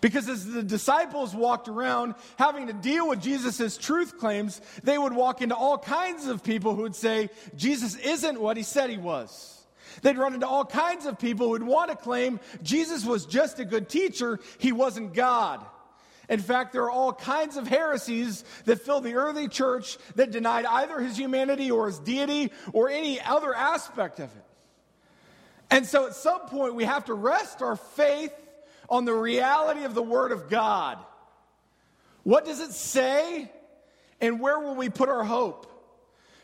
Because 0.00 0.28
as 0.28 0.46
the 0.46 0.62
disciples 0.62 1.34
walked 1.34 1.68
around 1.68 2.14
having 2.36 2.68
to 2.68 2.72
deal 2.72 3.08
with 3.08 3.20
Jesus' 3.20 3.76
truth 3.76 4.18
claims, 4.18 4.60
they 4.84 4.96
would 4.96 5.12
walk 5.12 5.42
into 5.42 5.56
all 5.56 5.78
kinds 5.78 6.26
of 6.26 6.44
people 6.44 6.74
who 6.74 6.82
would 6.82 6.94
say, 6.94 7.30
Jesus 7.56 7.96
isn't 7.96 8.40
what 8.40 8.56
he 8.56 8.62
said 8.62 8.90
he 8.90 8.96
was. 8.96 9.54
They'd 10.02 10.16
run 10.16 10.34
into 10.34 10.46
all 10.46 10.64
kinds 10.64 11.06
of 11.06 11.18
people 11.18 11.46
who 11.46 11.52
would 11.52 11.62
want 11.64 11.90
to 11.90 11.96
claim 11.96 12.38
Jesus 12.62 13.04
was 13.04 13.26
just 13.26 13.58
a 13.58 13.64
good 13.64 13.88
teacher, 13.88 14.38
he 14.58 14.70
wasn't 14.70 15.14
God. 15.14 15.64
In 16.28 16.40
fact, 16.40 16.72
there 16.72 16.84
are 16.84 16.90
all 16.90 17.12
kinds 17.12 17.56
of 17.56 17.66
heresies 17.66 18.44
that 18.66 18.82
filled 18.82 19.04
the 19.04 19.14
early 19.14 19.48
church 19.48 19.96
that 20.14 20.30
denied 20.30 20.66
either 20.66 21.00
his 21.00 21.16
humanity 21.16 21.70
or 21.70 21.86
his 21.86 21.98
deity 21.98 22.52
or 22.72 22.90
any 22.90 23.20
other 23.20 23.54
aspect 23.54 24.20
of 24.20 24.26
it. 24.26 24.44
And 25.70 25.86
so 25.86 26.06
at 26.06 26.14
some 26.14 26.42
point, 26.42 26.74
we 26.74 26.84
have 26.84 27.06
to 27.06 27.14
rest 27.14 27.62
our 27.62 27.76
faith 27.76 28.32
on 28.88 29.04
the 29.04 29.14
reality 29.14 29.84
of 29.84 29.94
the 29.94 30.02
Word 30.02 30.32
of 30.32 30.48
God. 30.48 30.98
What 32.22 32.44
does 32.44 32.60
it 32.60 32.72
say? 32.72 33.50
And 34.20 34.40
where 34.40 34.58
will 34.58 34.74
we 34.74 34.88
put 34.88 35.08
our 35.08 35.24
hope? 35.24 35.66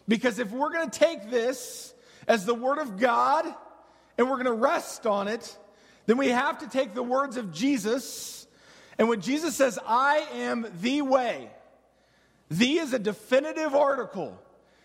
Because 0.07 0.39
if 0.39 0.51
we're 0.51 0.73
going 0.73 0.89
to 0.91 0.99
take 0.99 1.31
this 1.31 1.95
as 2.29 2.45
the 2.45 2.55
Word 2.55 2.79
of 2.79 2.99
God 2.99 3.47
and 4.17 4.29
we're 4.29 4.37
going 4.37 4.47
to 4.47 4.53
rest 4.53 5.07
on 5.07 5.29
it, 5.29 5.57
then 6.07 6.19
we 6.19 6.29
have 6.29 6.59
to 6.59 6.69
take 6.69 6.95
the 6.95 7.03
words 7.03 7.37
of 7.37 7.53
Jesus. 7.53 8.47
And 8.99 9.09
when 9.09 9.21
Jesus 9.21 9.57
says, 9.57 9.79
I 9.87 10.27
am 10.35 10.67
the 10.81 11.03
way, 11.03 11.51
the 12.51 12.79
is 12.79 12.93
a 12.93 12.99
definitive 12.99 13.75
article. 13.75 14.39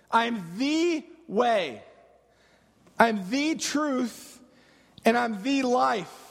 I 0.09 0.25
am 0.25 0.57
the 0.57 1.05
way. 1.27 1.83
I'm 2.97 3.29
the 3.29 3.55
truth 3.55 4.39
and 5.05 5.17
I'm 5.17 5.43
the 5.43 5.63
life. 5.63 6.28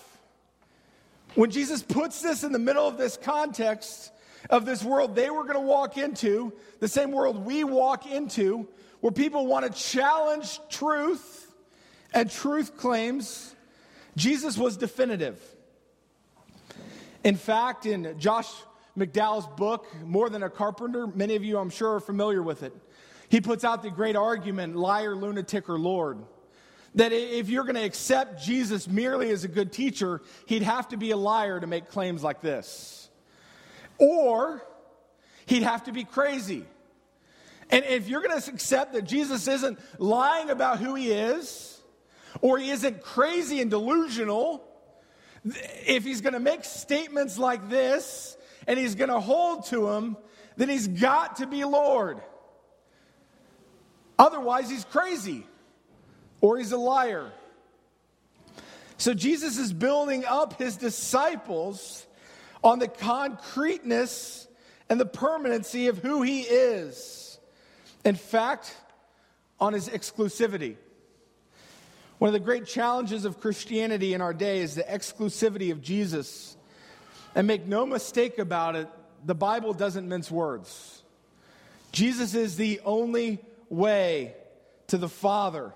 When 1.35 1.51
Jesus 1.51 1.83
puts 1.83 2.23
this 2.23 2.43
in 2.43 2.53
the 2.53 2.59
middle 2.59 2.87
of 2.87 2.97
this 2.97 3.17
context 3.17 4.13
of 4.51 4.65
this 4.65 4.83
world 4.83 5.15
they 5.15 5.31
were 5.31 5.43
going 5.43 5.55
to 5.55 5.61
walk 5.61 5.99
into, 5.99 6.53
the 6.81 6.89
same 6.89 7.13
world 7.13 7.45
we 7.45 7.65
walk 7.65 8.07
into, 8.07 8.69
where 9.01 9.13
people 9.13 9.47
want 9.47 9.67
to 9.67 9.83
challenge 9.83 10.61
truth 10.71 11.53
and 12.15 12.31
truth 12.31 12.77
claims, 12.77 13.55
Jesus 14.17 14.57
was 14.57 14.77
definitive. 14.77 15.41
In 17.25 17.37
fact, 17.37 17.87
in 17.87 18.19
Josh 18.19 18.49
McDowell's 18.97 19.47
book, 19.57 19.87
More 20.05 20.31
Than 20.31 20.43
a 20.43 20.51
Carpenter, 20.51 21.07
many 21.07 21.37
of 21.37 21.45
you, 21.45 21.59
I'm 21.59 21.71
sure, 21.71 21.97
are 21.97 22.01
familiar 22.01 22.43
with 22.43 22.63
it. 22.63 22.73
He 23.29 23.41
puts 23.41 23.63
out 23.63 23.83
the 23.83 23.91
great 23.91 24.17
argument 24.17 24.77
liar, 24.77 25.15
lunatic, 25.15 25.69
or 25.69 25.79
Lord. 25.79 26.19
That 26.95 27.13
if 27.13 27.49
you're 27.51 27.65
going 27.65 27.77
to 27.77 27.85
accept 27.85 28.43
Jesus 28.43 28.89
merely 28.89 29.31
as 29.31 29.45
a 29.45 29.49
good 29.49 29.73
teacher, 29.73 30.23
he'd 30.47 30.63
have 30.63 30.89
to 30.89 30.97
be 30.97 31.11
a 31.11 31.17
liar 31.17 31.61
to 31.61 31.67
make 31.67 31.89
claims 31.89 32.23
like 32.23 32.41
this. 32.41 33.11
Or 33.99 34.63
he'd 35.47 35.63
have 35.63 35.85
to 35.85 35.93
be 35.93 36.05
crazy. 36.05 36.65
And 37.71 37.85
if 37.85 38.09
you're 38.09 38.23
going 38.23 38.41
to 38.41 38.51
accept 38.51 38.95
that 38.95 39.03
Jesus 39.03 39.47
isn't 39.47 39.79
lying 40.01 40.51
about 40.51 40.79
who 40.79 40.95
he 40.95 41.13
is, 41.13 41.81
or 42.41 42.59
he 42.59 42.71
isn't 42.71 43.03
crazy 43.03 43.61
and 43.61 43.71
delusional, 43.71 44.65
if 45.45 46.05
he's 46.05 46.21
going 46.21 46.33
to 46.33 46.41
make 46.41 46.65
statements 46.65 47.39
like 47.39 47.69
this 47.69 48.37
and 48.67 48.79
he's 48.79 48.95
going 48.95 49.11
to 49.11 49.21
hold 49.21 49.67
to 49.67 49.87
them, 49.87 50.17
then 50.57 50.69
he's 50.69 50.89
got 50.89 51.37
to 51.37 51.47
be 51.47 51.65
Lord. 51.65 52.21
Otherwise, 54.19 54.69
he's 54.69 54.85
crazy 54.85 55.47
or 56.41 56.59
he's 56.59 56.73
a 56.73 56.79
liar. 56.79 57.31
So 58.97 59.15
Jesus 59.15 59.59
is 59.59 59.73
building 59.73 60.25
up 60.25 60.59
his 60.59 60.77
disciples 60.77 62.07
on 62.65 62.79
the 62.79 62.89
concreteness 62.89 64.49
and 64.89 65.01
the 65.01 65.07
permanency 65.07 65.87
of 65.89 65.99
who 65.99 66.23
he 66.23 66.41
is. 66.41 67.39
In 68.05 68.17
fact, 68.17 68.75
on 69.61 69.73
his 69.73 69.89
exclusivity. 69.89 70.77
One 72.19 72.29
of 72.29 72.33
the 72.33 72.41
great 72.41 72.67
challenges 72.67 73.25
of 73.25 73.41
Christianity 73.41 74.15
in 74.15 74.21
our 74.21 74.35
day 74.35 74.59
is 74.59 74.75
the 74.75 74.83
exclusivity 74.83 75.71
of 75.71 75.81
Jesus. 75.81 76.57
And 77.35 77.47
make 77.47 77.67
no 77.67 77.87
mistake 77.87 78.39
about 78.39 78.75
it, 78.75 78.89
the 79.25 79.35
Bible 79.35 79.73
doesn't 79.73 80.09
mince 80.09 80.31
words. 80.31 81.03
Jesus 81.93 82.35
is 82.35 82.57
the 82.57 82.81
only 82.85 83.39
way 83.69 84.35
to 84.89 84.99
the 84.99 85.09
Father. 85.09 85.73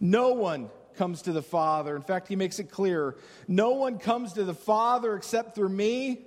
No 0.00 0.30
one 0.30 0.70
comes 0.96 1.22
to 1.22 1.32
the 1.32 1.42
Father. 1.42 1.94
In 1.94 2.02
fact, 2.02 2.28
he 2.28 2.36
makes 2.36 2.58
it 2.58 2.70
clear 2.70 3.16
no 3.46 3.72
one 3.72 3.98
comes 3.98 4.34
to 4.34 4.44
the 4.44 4.54
Father 4.54 5.14
except 5.14 5.54
through 5.54 5.68
me. 5.68 6.20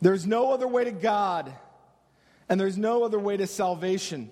There's 0.00 0.26
no 0.26 0.52
other 0.52 0.66
way 0.66 0.84
to 0.84 0.92
God, 0.92 1.52
and 2.48 2.58
there's 2.58 2.78
no 2.78 3.04
other 3.04 3.18
way 3.18 3.36
to 3.36 3.46
salvation. 3.46 4.30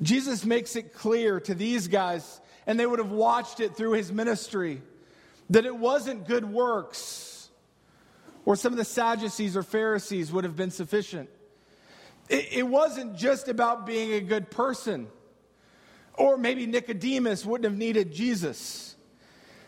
Jesus 0.00 0.44
makes 0.44 0.76
it 0.76 0.94
clear 0.94 1.40
to 1.40 1.54
these 1.54 1.88
guys, 1.88 2.40
and 2.66 2.80
they 2.80 2.86
would 2.86 2.98
have 2.98 3.10
watched 3.10 3.60
it 3.60 3.76
through 3.76 3.92
his 3.92 4.10
ministry, 4.10 4.80
that 5.50 5.66
it 5.66 5.76
wasn't 5.76 6.26
good 6.26 6.50
works, 6.50 7.50
or 8.46 8.56
some 8.56 8.72
of 8.72 8.78
the 8.78 8.84
Sadducees 8.84 9.56
or 9.56 9.62
Pharisees 9.62 10.32
would 10.32 10.44
have 10.44 10.56
been 10.56 10.70
sufficient. 10.70 11.28
It, 12.28 12.48
it 12.50 12.66
wasn't 12.66 13.16
just 13.16 13.48
about 13.48 13.84
being 13.84 14.14
a 14.14 14.20
good 14.20 14.50
person. 14.50 15.08
Or 16.14 16.36
maybe 16.36 16.66
Nicodemus 16.66 17.44
wouldn't 17.44 17.64
have 17.64 17.78
needed 17.78 18.12
Jesus. 18.12 18.94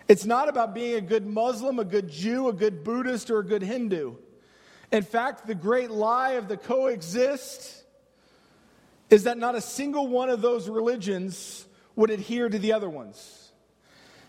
It's 0.09 0.25
not 0.25 0.49
about 0.49 0.75
being 0.75 0.95
a 0.95 1.01
good 1.01 1.27
Muslim, 1.27 1.79
a 1.79 1.85
good 1.85 2.09
Jew, 2.09 2.49
a 2.49 2.53
good 2.53 2.85
Buddhist, 2.85 3.31
or 3.31 3.41
a 3.41 3.45
good 3.45 3.63
Hindu. 3.63 4.15
In 4.93 5.03
fact, 5.03 5.47
the 5.47 5.55
great 5.55 5.91
lie 5.91 6.33
of 6.33 6.47
the 6.47 6.57
coexist 6.57 7.85
is 9.11 9.25
that 9.25 9.39
not 9.39 9.55
a 9.55 9.61
single 9.61 10.07
one 10.07 10.31
of 10.31 10.41
those 10.41 10.69
religions 10.69 11.67
would 11.97 12.11
adhere 12.11 12.49
to 12.49 12.59
the 12.59 12.73
other 12.73 12.89
ones. 12.89 13.53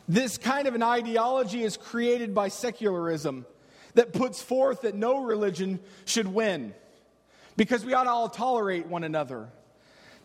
This 0.07 0.37
kind 0.37 0.67
of 0.67 0.75
an 0.75 0.83
ideology 0.83 1.63
is 1.63 1.77
created 1.77 2.33
by 2.33 2.47
secularism 2.47 3.45
that 3.93 4.13
puts 4.13 4.41
forth 4.41 4.81
that 4.81 4.95
no 4.95 5.23
religion 5.23 5.79
should 6.05 6.27
win 6.27 6.73
because 7.57 7.85
we 7.85 7.93
ought 7.93 8.05
to 8.05 8.09
all 8.09 8.29
tolerate 8.29 8.87
one 8.87 9.03
another. 9.03 9.49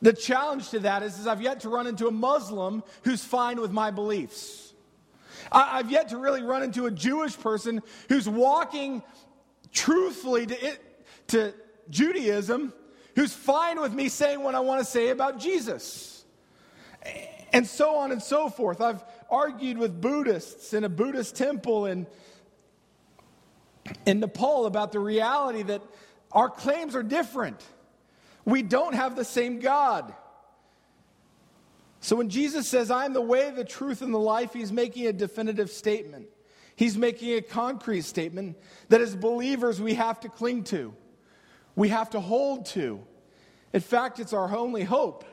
The 0.03 0.13
challenge 0.13 0.71
to 0.71 0.81
that 0.81 1.05
is, 1.05 1.19
is 1.21 1.29
I've 1.29 1.41
yet 1.41 1.61
to 1.61 1.69
run 1.69 1.87
into 1.87 2.09
a 2.09 2.11
Muslim 2.11 2.83
who's 3.05 3.25
fine 3.25 3.61
with 3.61 3.71
my 3.71 3.93
beliefs. 3.93 4.75
I, 5.51 5.77
have 5.79 5.91
yet 5.91 6.09
to 6.09 6.17
really 6.17 6.43
run 6.43 6.65
into 6.65 6.87
a 6.87 6.91
Jewish 6.91 7.39
person 7.39 7.83
who's 8.09 8.29
walking 8.29 9.03
truthfully 9.73 10.47
to, 10.47 10.67
it, 10.67 11.07
to 11.29 11.55
Judaism, 11.89 12.73
who's 13.15 13.33
fine 13.33 13.81
with 13.81 13.93
me 13.93 14.09
saying 14.09 14.43
what 14.43 14.57
I 14.57 14.61
want 14.61 14.81
to 14.81 14.85
say 14.85 15.11
about 15.11 15.39
Jesus. 15.39 16.25
And 17.53 17.67
so 17.67 17.97
on 17.97 18.11
and 18.11 18.23
so 18.23 18.49
forth. 18.49 18.81
I've 18.81 19.05
argued 19.31 19.79
with 19.79 20.01
Buddhists 20.01 20.73
in 20.73 20.85
a 20.85 20.89
Buddhist 20.89 21.37
temple 21.37 21.87
in, 21.87 22.07
in 24.05 24.21
Nepal 24.21 24.67
about 24.67 24.91
the 24.91 25.01
reality 25.01 25.63
that 25.63 25.83
our 26.33 26.49
claims 26.49 26.97
are 26.97 27.03
different. 27.03 27.63
We 28.45 28.63
don't 28.63 28.95
have 28.95 29.17
the 29.17 29.25
same 29.25 29.61
God. 29.61 30.13
So 32.01 32.17
when 32.17 32.29
Jesus 32.29 32.69
says, 32.69 32.91
I 32.91 33.05
am 33.05 33.13
the 33.13 33.21
way, 33.21 33.51
the 33.51 33.65
truth, 33.65 34.03
and 34.03 34.13
the 34.13 34.19
life, 34.19 34.53
he's 34.53 34.73
making 34.73 35.07
a 35.07 35.13
definitive 35.13 35.71
statement. 35.71 36.27
He's 36.75 36.97
making 36.97 37.35
a 37.35 37.43
concrete 37.43 38.03
statement 38.03 38.57
that 38.89 39.01
as 39.01 39.15
believers 39.15 39.81
we 39.81 39.95
have 39.95 40.19
to 40.21 40.29
cling 40.29 40.65
to, 40.65 40.95
we 41.77 41.91
have 41.91 42.11
to 42.11 42.21
hold 42.21 42.67
to. 42.67 43.01
In 43.73 43.81
fact, 43.81 44.19
it's 44.19 44.33
our 44.33 44.55
only 44.55 44.83
hope. 44.83 45.25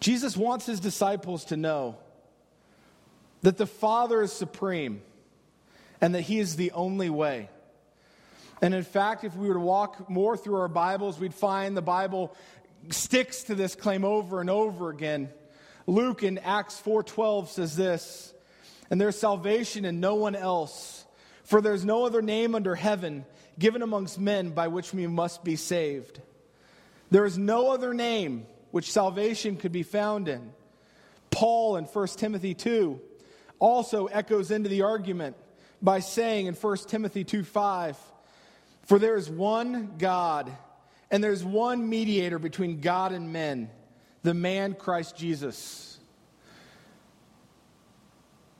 Jesus 0.00 0.36
wants 0.36 0.66
his 0.66 0.80
disciples 0.80 1.46
to 1.46 1.56
know 1.56 1.96
that 3.40 3.56
the 3.56 3.66
Father 3.66 4.22
is 4.22 4.32
supreme 4.32 5.00
and 6.00 6.14
that 6.14 6.22
he 6.22 6.38
is 6.38 6.56
the 6.56 6.72
only 6.72 7.08
way. 7.08 7.48
And 8.62 8.74
in 8.74 8.84
fact, 8.84 9.24
if 9.24 9.34
we 9.36 9.48
were 9.48 9.54
to 9.54 9.60
walk 9.60 10.08
more 10.08 10.36
through 10.36 10.60
our 10.60 10.68
Bibles, 10.68 11.18
we'd 11.18 11.34
find 11.34 11.76
the 11.76 11.82
Bible 11.82 12.34
sticks 12.90 13.44
to 13.44 13.54
this 13.54 13.74
claim 13.74 14.04
over 14.04 14.40
and 14.40 14.48
over 14.48 14.90
again. 14.90 15.30
Luke 15.86 16.22
in 16.22 16.38
Acts 16.38 16.80
4:12 16.80 17.48
says 17.48 17.76
this, 17.76 18.34
and 18.90 19.00
there's 19.00 19.18
salvation 19.18 19.84
in 19.84 20.00
no 20.00 20.14
one 20.14 20.34
else, 20.34 21.04
for 21.44 21.60
there's 21.60 21.84
no 21.84 22.06
other 22.06 22.22
name 22.22 22.54
under 22.54 22.74
heaven 22.74 23.24
given 23.58 23.82
amongst 23.82 24.18
men 24.18 24.50
by 24.50 24.68
which 24.68 24.92
we 24.92 25.06
must 25.06 25.44
be 25.44 25.56
saved. 25.56 26.20
There 27.10 27.24
is 27.24 27.38
no 27.38 27.70
other 27.70 27.94
name 27.94 28.46
which 28.70 28.90
salvation 28.90 29.56
could 29.56 29.72
be 29.72 29.82
found 29.82 30.28
in. 30.28 30.52
Paul 31.30 31.76
in 31.76 31.84
1 31.84 32.06
Timothy 32.16 32.54
2 32.54 33.00
also 33.58 34.06
echoes 34.06 34.50
into 34.50 34.68
the 34.68 34.82
argument 34.82 35.36
by 35.80 36.00
saying 36.00 36.46
in 36.46 36.54
1 36.54 36.76
Timothy 36.88 37.24
2 37.24 37.44
5, 37.44 37.96
for 38.86 38.98
there 38.98 39.16
is 39.16 39.28
one 39.28 39.94
God, 39.98 40.50
and 41.10 41.22
there's 41.22 41.44
one 41.44 41.88
mediator 41.88 42.38
between 42.38 42.80
God 42.80 43.12
and 43.12 43.32
men, 43.32 43.68
the 44.22 44.34
man 44.34 44.74
Christ 44.74 45.16
Jesus. 45.16 45.98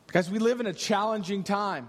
Because 0.07 0.31
we 0.31 0.39
live 0.39 0.61
in 0.61 0.67
a 0.67 0.73
challenging 0.73 1.45
time 1.45 1.89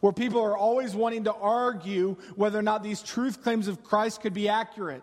where 0.00 0.12
people 0.12 0.42
are 0.42 0.56
always 0.56 0.94
wanting 0.94 1.24
to 1.24 1.32
argue 1.32 2.16
whether 2.36 2.58
or 2.58 2.62
not 2.62 2.82
these 2.82 3.02
truth 3.02 3.42
claims 3.42 3.68
of 3.68 3.84
Christ 3.84 4.20
could 4.20 4.34
be 4.34 4.48
accurate. 4.48 5.02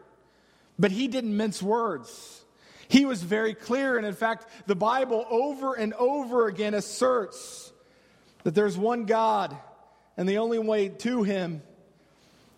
But 0.77 0.91
he 0.91 1.07
didn't 1.07 1.35
mince 1.35 1.63
words. 1.63 2.43
He 2.87 3.05
was 3.05 3.23
very 3.23 3.53
clear, 3.53 3.97
and 3.97 4.05
in 4.05 4.13
fact, 4.13 4.47
the 4.67 4.75
Bible 4.75 5.25
over 5.29 5.73
and 5.73 5.93
over 5.93 6.47
again 6.47 6.73
asserts 6.73 7.71
that 8.43 8.55
there's 8.55 8.77
one 8.77 9.05
God, 9.05 9.55
and 10.17 10.27
the 10.27 10.39
only 10.39 10.59
way 10.59 10.89
to 10.89 11.23
him 11.23 11.61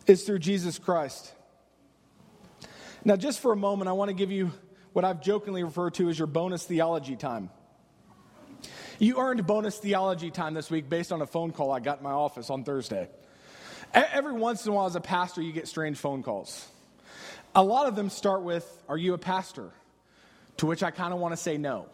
is 0.08 0.24
through 0.24 0.40
Jesus 0.40 0.80
Christ. 0.80 1.34
Now, 3.04 3.16
just 3.16 3.40
for 3.40 3.52
a 3.52 3.56
moment, 3.56 3.90
I 3.90 3.94
want 3.94 4.10
to 4.10 4.14
give 4.16 4.32
you 4.32 4.52
what 4.94 5.06
I've 5.06 5.22
jokingly 5.22 5.64
referred 5.64 5.96
to 5.96 6.10
as 6.10 6.18
your 6.18 6.28
bonus 6.28 6.66
theology 6.66 7.16
time. 7.16 7.50
You 9.00 9.18
earned 9.18 9.46
bonus 9.48 9.78
theology 9.80 10.30
time 10.30 10.54
this 10.54 10.70
week 10.70 10.88
based 10.88 11.12
on 11.12 11.22
a 11.22 11.26
phone 11.26 11.52
call 11.52 11.72
I 11.72 11.80
got 11.80 11.98
in 12.00 12.04
my 12.04 12.12
office 12.12 12.52
on 12.52 12.64
Thursday. 12.64 13.10
Every 13.94 14.34
once 14.34 14.66
in 14.66 14.72
a 14.72 14.76
while, 14.76 14.86
as 14.86 14.96
a 14.96 15.02
pastor, 15.02 15.42
you 15.42 15.52
get 15.52 15.68
strange 15.68 15.98
phone 15.98 16.24
calls. 16.24 16.68
A 17.56 17.64
lot 17.64 17.88
of 17.88 17.96
them 17.96 18.10
start 18.10 18.44
with, 18.44 18.66
Are 18.88 18.98
you 18.98 19.14
a 19.14 19.18
pastor? 19.18 19.72
To 20.58 20.66
which 20.68 20.84
I 20.84 20.92
kind 20.92 21.14
of 21.14 21.20
want 21.20 21.32
to 21.32 21.38
say 21.38 21.58
no. 21.58 21.88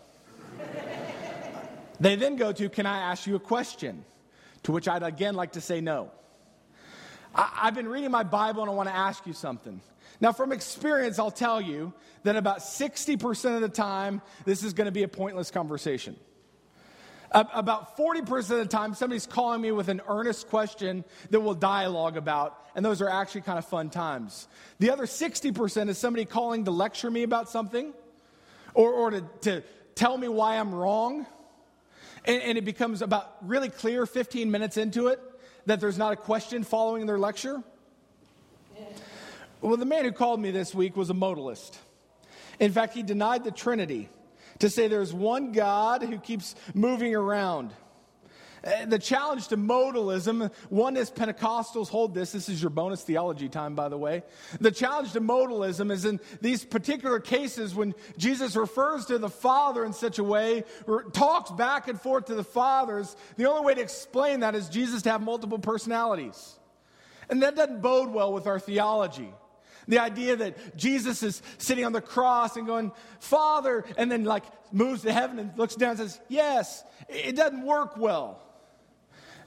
they 1.99 2.15
then 2.15 2.35
go 2.35 2.51
to, 2.51 2.69
Can 2.69 2.85
I 2.85 3.11
ask 3.11 3.25
you 3.25 3.35
a 3.35 3.39
question? 3.39 4.03
To 4.63 4.73
which 4.73 4.87
I'd 4.87 5.03
again 5.03 5.35
like 5.35 5.53
to 5.53 5.61
say 5.61 5.79
no. 5.81 6.11
I, 7.35 7.65
have 7.65 7.75
been 7.75 7.87
reading 7.87 8.11
my 8.11 8.23
Bible 8.23 8.61
and 8.61 8.71
I 8.71 8.73
want 8.73 8.89
to 8.89 8.95
ask 8.95 9.25
you 9.25 9.33
something. 9.33 9.81
Now, 10.19 10.31
from 10.31 10.51
experience, 10.51 11.19
I'll 11.19 11.31
tell 11.31 11.61
you 11.61 11.93
that 12.23 12.35
about 12.35 12.59
60% 12.59 13.55
of 13.55 13.61
the 13.61 13.69
time, 13.69 14.21
this 14.45 14.63
is 14.63 14.73
going 14.73 14.85
to 14.85 14.91
be 14.91 15.03
a 15.03 15.07
pointless 15.07 15.51
conversation. 15.51 16.15
About 17.31 17.97
40% 17.97 18.25
of 18.39 18.47
the 18.47 18.65
time, 18.65 18.93
somebody's 18.93 19.27
calling 19.27 19.61
me 19.61 19.71
with 19.71 19.89
an 19.89 20.01
earnest 20.07 20.49
question 20.49 21.03
that 21.29 21.41
we'll 21.41 21.53
dialogue 21.53 22.15
about, 22.15 22.57
and 22.73 22.85
those 22.85 23.01
are 23.01 23.09
actually 23.09 23.41
kind 23.41 23.59
of 23.59 23.65
fun 23.65 23.89
times. 23.89 24.47
The 24.79 24.91
other 24.91 25.05
60% 25.05 25.89
is 25.89 25.97
somebody 25.97 26.25
calling 26.25 26.65
to 26.65 26.71
lecture 26.71 27.11
me 27.11 27.23
about 27.23 27.49
something 27.49 27.93
or, 28.73 28.91
or 28.91 29.11
to, 29.11 29.21
to 29.41 29.63
tell 29.93 30.17
me 30.17 30.29
why 30.29 30.55
I'm 30.55 30.73
wrong. 30.73 31.25
And, 32.23 32.41
and 32.41 32.57
it 32.57 32.63
becomes 32.63 33.01
about 33.01 33.35
really 33.41 33.69
clear 33.69 34.05
15 34.05 34.49
minutes 34.49 34.77
into 34.77 35.07
it 35.07 35.19
that 35.67 35.79
there's 35.79 35.97
not 35.97 36.13
a 36.13 36.15
question 36.15 36.63
following 36.63 37.05
their 37.05 37.19
lecture. 37.19 37.61
Well, 39.61 39.77
the 39.77 39.85
man 39.85 40.05
who 40.05 40.11
called 40.11 40.39
me 40.39 40.51
this 40.51 40.73
week 40.73 40.95
was 40.95 41.09
a 41.09 41.13
modalist. 41.13 41.77
In 42.59 42.71
fact, 42.71 42.93
he 42.93 43.03
denied 43.03 43.43
the 43.43 43.51
Trinity 43.51 44.09
to 44.59 44.69
say 44.69 44.87
there's 44.87 45.13
one 45.13 45.51
God 45.51 46.03
who 46.03 46.17
keeps 46.17 46.55
moving 46.73 47.13
around. 47.13 47.73
Uh, 48.67 48.85
the 48.85 48.99
challenge 48.99 49.47
to 49.47 49.55
modalism, 49.55 50.51
one 50.69 50.97
is 50.97 51.09
Pentecostals 51.09 51.87
hold 51.87 52.13
this. 52.13 52.33
This 52.33 52.49
is 52.49 52.61
your 52.61 52.69
bonus 52.69 53.01
theology 53.01 53.47
time, 53.47 53.75
by 53.75 53.87
the 53.87 53.97
way. 53.97 54.23
The 54.59 54.71
challenge 54.71 55.13
to 55.13 55.21
modalism 55.21 55.89
is 55.89 56.03
in 56.03 56.19
these 56.41 56.65
particular 56.65 57.21
cases 57.21 57.73
when 57.73 57.95
Jesus 58.17 58.57
refers 58.57 59.05
to 59.05 59.19
the 59.19 59.29
Father 59.29 59.85
in 59.85 59.93
such 59.93 60.19
a 60.19 60.23
way, 60.23 60.65
talks 61.13 61.49
back 61.51 61.87
and 61.87 61.99
forth 61.99 62.25
to 62.25 62.35
the 62.35 62.43
Fathers. 62.43 63.15
The 63.37 63.45
only 63.45 63.65
way 63.65 63.75
to 63.75 63.81
explain 63.81 64.41
that 64.41 64.53
is 64.53 64.67
Jesus 64.67 65.01
to 65.03 65.11
have 65.11 65.21
multiple 65.21 65.59
personalities. 65.59 66.57
And 67.29 67.43
that 67.43 67.55
doesn't 67.55 67.81
bode 67.81 68.09
well 68.09 68.33
with 68.33 68.47
our 68.47 68.59
theology. 68.59 69.29
The 69.87 69.99
idea 69.99 70.35
that 70.35 70.75
Jesus 70.75 71.23
is 71.23 71.41
sitting 71.57 71.85
on 71.85 71.93
the 71.93 72.01
cross 72.01 72.57
and 72.57 72.67
going, 72.67 72.91
Father, 73.21 73.85
and 73.97 74.11
then 74.11 74.25
like 74.25 74.43
moves 74.73 75.03
to 75.03 75.13
heaven 75.13 75.39
and 75.39 75.57
looks 75.57 75.75
down 75.75 75.91
and 75.91 75.99
says, 75.99 76.19
Yes, 76.27 76.83
it 77.07 77.37
doesn't 77.37 77.63
work 77.63 77.95
well. 77.95 78.41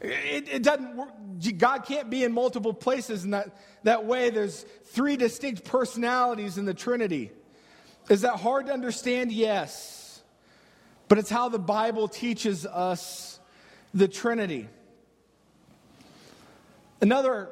It, 0.01 0.49
it, 0.49 0.63
doesn't 0.63 0.97
work. 0.97 1.11
God 1.59 1.85
can't 1.85 2.09
be 2.09 2.25
in 2.25 2.33
multiple 2.33 2.73
places 2.73 3.25
in 3.25 3.33
that, 3.33 3.55
that 3.83 4.07
way. 4.07 4.31
There's 4.31 4.65
three 4.85 5.17
distinct 5.17 5.65
personalities 5.65 6.57
in 6.57 6.65
the 6.65 6.73
Trinity. 6.73 7.31
Is 8.09 8.23
that 8.23 8.37
hard 8.37 8.67
to 8.67 8.73
understand? 8.73 9.31
Yes. 9.31 10.23
But 11.09 11.19
it's 11.19 11.29
how 11.29 11.49
the 11.49 11.59
Bible 11.59 12.09
teaches 12.09 12.65
us 12.65 13.41
the 13.93 14.09
Trinity. 14.09 14.69
Another, 17.03 17.51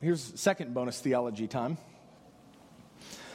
here's 0.00 0.38
second 0.38 0.74
bonus 0.74 1.00
theology 1.00 1.48
time. 1.48 1.78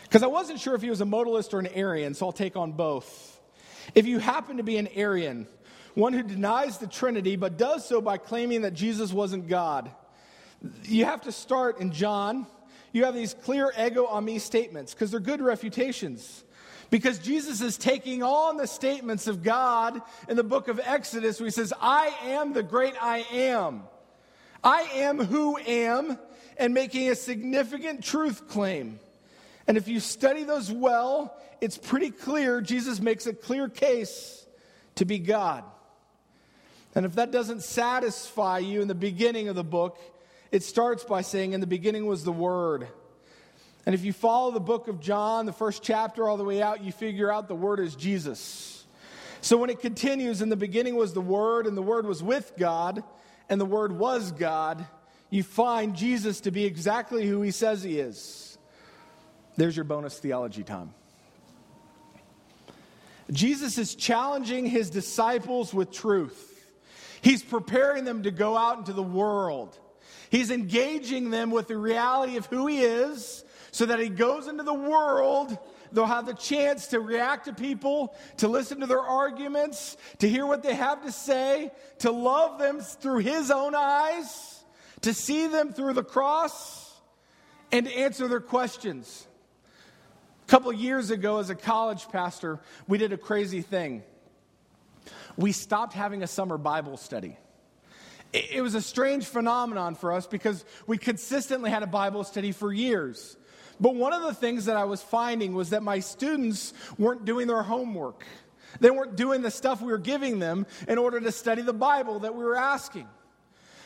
Because 0.04 0.24
I 0.24 0.28
wasn't 0.28 0.60
sure 0.60 0.76
if 0.76 0.82
he 0.82 0.90
was 0.90 1.02
a 1.02 1.06
modalist 1.06 1.54
or 1.54 1.60
an 1.60 1.68
Arian, 1.68 2.14
so 2.14 2.28
I'll 2.28 2.32
take 2.32 2.56
on 2.56 2.74
both. 2.74 3.42
If 3.96 4.06
you 4.06 4.20
happen 4.20 4.58
to 4.58 4.64
be 4.64 4.78
an 4.78 4.88
Arian, 4.96 5.48
one 5.96 6.14
who 6.14 6.24
denies 6.24 6.78
the 6.78 6.88
Trinity 6.88 7.36
but 7.36 7.58
does 7.58 7.88
so 7.88 8.02
by 8.02 8.18
claiming 8.18 8.64
that 8.64 8.74
Jesus 8.74 9.14
wasn't 9.14 9.48
God, 9.48 9.92
you 10.84 11.06
have 11.06 11.22
to 11.22 11.32
start 11.32 11.80
in 11.80 11.92
John. 11.92 12.48
You 12.92 13.06
have 13.06 13.14
these 13.14 13.34
clear 13.34 13.72
ego 13.78 14.08
eimi 14.08 14.40
statements 14.40 14.94
because 14.94 15.12
they're 15.12 15.20
good 15.20 15.42
refutations. 15.42 16.44
Because 16.90 17.18
Jesus 17.18 17.60
is 17.60 17.78
taking 17.78 18.22
on 18.22 18.58
the 18.58 18.68
statements 18.68 19.26
of 19.28 19.42
God 19.42 20.00
in 20.30 20.38
the 20.38 20.44
book 20.44 20.68
of 20.68 20.80
Exodus 20.84 21.40
where 21.40 21.48
he 21.48 21.52
says, 21.52 21.74
I 21.82 22.16
am 22.26 22.54
the 22.54 22.62
great 22.62 22.94
I 23.02 23.26
am. 23.32 23.84
I 24.64 24.82
am 24.94 25.18
who 25.18 25.58
am, 25.58 26.18
and 26.58 26.74
making 26.74 27.10
a 27.10 27.16
significant 27.16 28.04
truth 28.04 28.48
claim. 28.48 29.00
And 29.68 29.76
if 29.76 29.88
you 29.88 30.00
study 30.00 30.44
those 30.44 30.72
well, 30.72 31.36
it's 31.62 31.78
pretty 31.78 32.12
clear 32.12 32.62
Jesus 32.62 33.02
makes 33.02 33.26
a 33.26 33.34
clear 33.34 33.68
case 33.68 34.46
to 34.96 35.06
be 35.06 35.20
God. 35.20 35.64
And 36.96 37.06
if 37.06 37.16
that 37.16 37.32
doesn't 37.32 37.64
satisfy 37.64 38.60
you 38.60 38.82
in 38.82 38.88
the 38.88 38.96
beginning 38.96 39.48
of 39.48 39.56
the 39.56 39.64
book, 39.64 40.00
it 40.52 40.64
starts 40.64 41.04
by 41.04 41.22
saying, 41.22 41.54
In 41.54 41.60
the 41.60 41.68
beginning 41.68 42.06
was 42.06 42.24
the 42.24 42.32
Word. 42.32 42.88
And 43.86 43.96
if 43.96 44.06
you 44.06 44.14
follow 44.14 44.52
the 44.52 44.60
book 44.60 44.88
of 44.88 45.00
John, 45.00 45.46
the 45.46 45.54
first 45.54 45.84
chapter 45.84 46.30
all 46.30 46.38
the 46.38 46.44
way 46.44 46.62
out, 46.62 46.84
you 46.84 46.92
figure 46.92 47.32
out 47.32 47.48
the 47.48 47.56
Word 47.56 47.80
is 47.80 47.96
Jesus. 47.96 48.86
So 49.42 49.58
when 49.58 49.70
it 49.70 49.82
continues, 49.82 50.42
In 50.42 50.50
the 50.50 50.56
beginning 50.56 50.96
was 50.96 51.14
the 51.14 51.22
Word, 51.22 51.66
and 51.66 51.76
the 51.76 51.82
Word 51.82 52.06
was 52.06 52.22
with 52.22 52.54
God, 52.58 53.04
and 53.50 53.60
the 53.60 53.66
Word 53.66 53.92
was 53.92 54.32
God, 54.32 54.86
you 55.32 55.42
find 55.42 55.96
Jesus 55.96 56.42
to 56.42 56.52
be 56.52 56.66
exactly 56.66 57.26
who 57.26 57.42
he 57.42 57.50
says 57.50 57.82
he 57.82 57.98
is. 58.00 58.58
There's 59.58 59.76
your 59.76 59.84
bonus 59.84 60.20
theology 60.20 60.64
time. 60.64 60.94
Jesus 63.32 63.80
is 63.80 63.96
challenging 63.96 64.68
his 64.68 64.92
disciples 64.92 65.74
with 65.74 65.92
truth. 65.92 66.53
He's 67.24 67.42
preparing 67.42 68.04
them 68.04 68.24
to 68.24 68.32
go 68.32 68.58
out 68.58 68.80
into 68.80 68.92
the 68.92 69.02
world. 69.02 69.80
He's 70.30 70.52
engaging 70.52 71.30
them 71.30 71.52
with 71.52 71.70
the 71.70 71.78
reality 71.78 72.36
of 72.36 72.46
who 72.48 72.68
he 72.68 72.82
is 72.82 73.46
so 73.72 73.86
that 73.86 74.00
he 74.00 74.10
goes 74.10 74.50
into 74.50 74.64
the 74.64 74.74
world. 74.74 75.58
They'll 75.94 76.06
have 76.06 76.26
the 76.26 76.34
chance 76.34 76.88
to 76.88 77.00
react 77.00 77.46
to 77.46 77.54
people, 77.54 78.14
to 78.38 78.50
listen 78.50 78.82
to 78.82 78.88
their 78.88 79.00
arguments, 79.00 79.96
to 80.20 80.28
hear 80.28 80.46
what 80.46 80.64
they 80.64 80.76
have 80.76 81.04
to 81.06 81.14
say, 81.14 81.72
to 82.00 82.12
love 82.12 82.60
them 82.60 82.82
through 82.82 83.20
his 83.20 83.52
own 83.52 83.74
eyes, 83.74 84.62
to 85.02 85.14
see 85.14 85.48
them 85.48 85.72
through 85.72 85.94
the 85.94 86.04
cross, 86.04 86.92
and 87.72 87.86
to 87.86 87.94
answer 87.94 88.28
their 88.28 88.42
questions. 88.42 89.28
A 90.46 90.52
couple 90.52 90.74
years 90.74 91.10
ago, 91.10 91.40
as 91.40 91.50
a 91.50 91.56
college 91.56 92.10
pastor, 92.10 92.60
we 92.86 92.98
did 92.98 93.14
a 93.14 93.18
crazy 93.18 93.62
thing. 93.62 94.04
We 95.38 95.52
stopped 95.52 95.94
having 95.94 96.24
a 96.24 96.28
summer 96.28 96.58
Bible 96.58 96.98
study. 96.98 97.38
It 98.34 98.64
was 98.64 98.74
a 98.74 98.82
strange 98.82 99.26
phenomenon 99.26 99.96
for 99.96 100.12
us 100.12 100.26
because 100.26 100.66
we 100.88 100.98
consistently 100.98 101.70
had 101.70 101.84
a 101.84 101.88
Bible 101.88 102.24
study 102.24 102.52
for 102.52 102.74
years. 102.74 103.38
But 103.80 103.96
one 103.96 104.14
of 104.14 104.24
the 104.24 104.34
things 104.34 104.66
that 104.66 104.76
I 104.76 104.86
was 104.86 105.02
finding 105.02 105.54
was 105.54 105.70
that 105.70 105.84
my 105.84 106.00
students 106.00 106.74
weren't 106.98 107.26
doing 107.26 107.48
their 107.48 107.62
homework. 107.62 108.26
They 108.80 108.90
weren't 108.90 109.16
doing 109.16 109.42
the 109.42 109.52
stuff 109.52 109.82
we 109.82 109.92
were 109.92 110.00
giving 110.00 110.40
them 110.40 110.66
in 110.88 110.98
order 110.98 111.20
to 111.20 111.32
study 111.32 111.62
the 111.62 111.74
Bible 111.74 112.20
that 112.20 112.34
we 112.34 112.44
were 112.44 112.56
asking. 112.56 113.08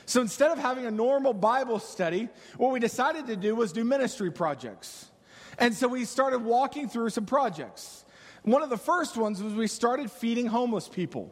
So 0.05 0.21
instead 0.21 0.51
of 0.51 0.57
having 0.57 0.86
a 0.86 0.91
normal 0.91 1.33
Bible 1.33 1.79
study, 1.79 2.29
what 2.55 2.71
we 2.71 2.79
decided 2.79 3.27
to 3.27 3.36
do 3.36 3.53
was 3.55 3.73
do 3.73 3.83
ministry 3.83 4.31
projects. 4.31 5.12
And 5.60 5.73
so 5.73 5.89
we 5.89 6.05
started 6.05 6.39
walking 6.39 6.88
through 6.88 7.10
some 7.10 7.25
projects. 7.25 8.05
One 8.47 8.63
of 8.63 8.69
the 8.69 8.77
first 8.77 9.17
ones 9.17 9.43
was 9.43 9.53
we 9.53 9.67
started 9.67 10.10
feeding 10.10 10.45
homeless 10.45 10.88
people. 10.88 11.29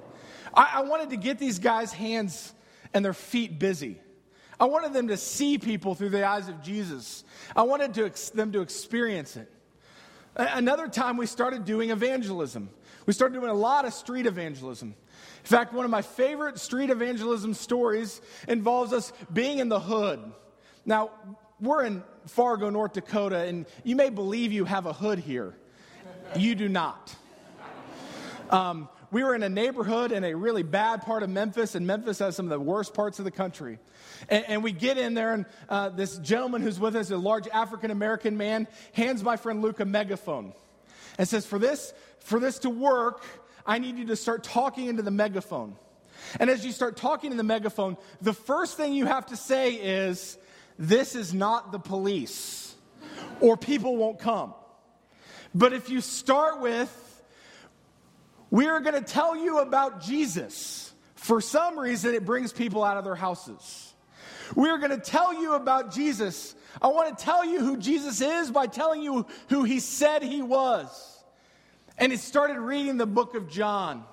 I, 0.54 0.72
I 0.74 0.82
wanted 0.82 1.12
to 1.12 1.16
get 1.16 1.40
these 1.40 1.60
guys' 1.60 1.94
hands 1.94 2.54
and 2.94 3.06
their 3.06 3.14
feet 3.14 3.58
busy. 3.58 4.02
I 4.60 4.66
wanted 4.66 4.92
them 4.92 5.08
to 5.08 5.16
see 5.16 5.58
people 5.58 5.96
through 5.96 6.10
the 6.10 6.28
eyes 6.28 6.50
of 6.50 6.62
Jesus. 6.62 7.24
I 7.56 7.62
wanted 7.62 7.94
to 7.94 8.08
ex- 8.08 8.32
them 8.32 8.52
to 8.52 8.60
experience 8.60 9.38
it. 9.38 9.50
Another 10.36 10.90
time, 10.90 11.16
we 11.16 11.26
started 11.26 11.64
doing 11.64 11.92
evangelism. 11.92 12.70
We 13.06 13.14
started 13.14 13.36
doing 13.40 13.50
a 13.50 13.54
lot 13.54 13.86
of 13.86 13.94
street 13.94 14.26
evangelism. 14.26 14.90
In 14.90 15.48
fact, 15.48 15.72
one 15.72 15.86
of 15.86 15.92
my 15.92 16.02
favorite 16.02 16.60
street 16.60 16.90
evangelism 16.90 17.54
stories 17.54 18.20
involves 18.50 18.92
us 18.92 19.14
being 19.32 19.60
in 19.60 19.70
the 19.70 19.80
hood. 19.80 20.20
Now, 20.86 21.12
we're 21.62 21.86
in 21.86 22.04
Fargo, 22.26 22.70
North 22.70 22.92
Dakota, 22.92 23.38
and 23.38 23.68
you 23.86 23.96
may 23.96 24.10
believe 24.10 24.52
you 24.52 24.66
have 24.66 24.86
a 24.86 24.92
hood 24.92 25.20
here. 25.20 25.56
You 26.36 26.56
do 26.56 26.70
not. 26.70 27.16
Um, 28.50 28.90
we 29.12 29.24
were 29.24 29.34
in 29.34 29.44
a 29.44 29.50
neighborhood 29.50 30.12
in 30.12 30.24
a 30.24 30.34
really 30.34 30.64
bad 30.64 31.04
part 31.04 31.24
of 31.24 31.30
Memphis, 31.30 31.76
and 31.76 31.88
Memphis 31.88 32.20
has 32.20 32.36
some 32.36 32.48
of 32.48 32.50
the 32.50 32.60
worst 32.60 32.94
parts 32.94 33.20
of 33.20 33.26
the 33.26 33.32
country. 33.32 33.80
And, 34.28 34.46
and 34.48 34.64
we 34.64 34.72
get 34.72 34.98
in 34.98 35.14
there, 35.14 35.34
and 35.34 35.46
uh, 35.70 35.90
this 35.90 36.18
gentleman 36.18 36.62
who's 36.62 36.80
with 36.80 36.96
us, 36.96 37.12
a 37.12 37.18
large 37.18 37.48
African 37.48 37.92
American 37.92 38.38
man, 38.38 38.68
hands 38.94 39.24
my 39.24 39.38
friend 39.38 39.62
Luke 39.62 39.80
a 39.80 39.86
megaphone 39.86 40.54
and 41.18 41.28
says, 41.28 41.46
For 41.46 41.60
this, 41.60 41.94
for 42.20 42.40
this 42.40 42.60
to 42.60 42.70
work, 42.70 43.24
I 43.66 43.80
need 43.80 43.98
you 43.98 44.06
to 44.08 44.16
start 44.16 44.44
talking 44.44 44.88
into 44.88 45.02
the 45.02 45.12
megaphone. 45.12 45.76
And 46.40 46.50
as 46.50 46.66
you 46.66 46.72
start 46.72 46.98
talking 46.98 47.32
in 47.32 47.38
the 47.38 47.44
megaphone, 47.44 47.98
the 48.22 48.34
first 48.34 48.78
thing 48.78 48.94
you 48.94 49.06
have 49.06 49.28
to 49.28 49.38
say 49.38 49.74
is, 49.74 50.38
this 50.78 51.16
is 51.16 51.34
not 51.34 51.72
the 51.72 51.80
police, 51.80 52.76
or 53.40 53.56
people 53.56 53.96
won't 53.96 54.20
come. 54.20 54.54
But 55.56 55.72
if 55.72 55.90
you 55.90 56.02
start 56.02 56.60
with, 56.60 56.92
we 58.52 58.68
are 58.68 58.82
going 58.82 59.02
to 59.02 59.14
tell 59.14 59.38
you 59.38 59.60
about 59.60 60.02
Jesus, 60.04 60.94
for 61.16 61.40
some 61.40 61.80
reason 61.80 62.14
it 62.14 62.26
brings 62.26 62.52
people 62.52 62.84
out 62.84 62.98
of 62.98 63.06
their 63.06 63.16
houses. 63.16 63.94
We're 64.54 64.78
going 64.78 64.92
to 64.92 64.98
tell 64.98 65.34
you 65.34 65.54
about 65.54 65.94
Jesus. 65.94 66.54
I 66.82 66.88
want 66.88 67.18
to 67.18 67.24
tell 67.24 67.46
you 67.46 67.62
who 67.62 67.78
Jesus 67.78 68.20
is 68.20 68.52
by 68.52 68.68
telling 68.68 69.02
you 69.02 69.26
who 69.50 69.64
he 69.64 69.80
said 69.80 70.22
he 70.22 70.42
was. 70.42 71.24
And 71.98 72.12
he 72.12 72.18
started 72.18 72.60
reading 72.60 72.98
the 72.98 73.08
book 73.08 73.34
of 73.34 73.50
John. 73.50 74.04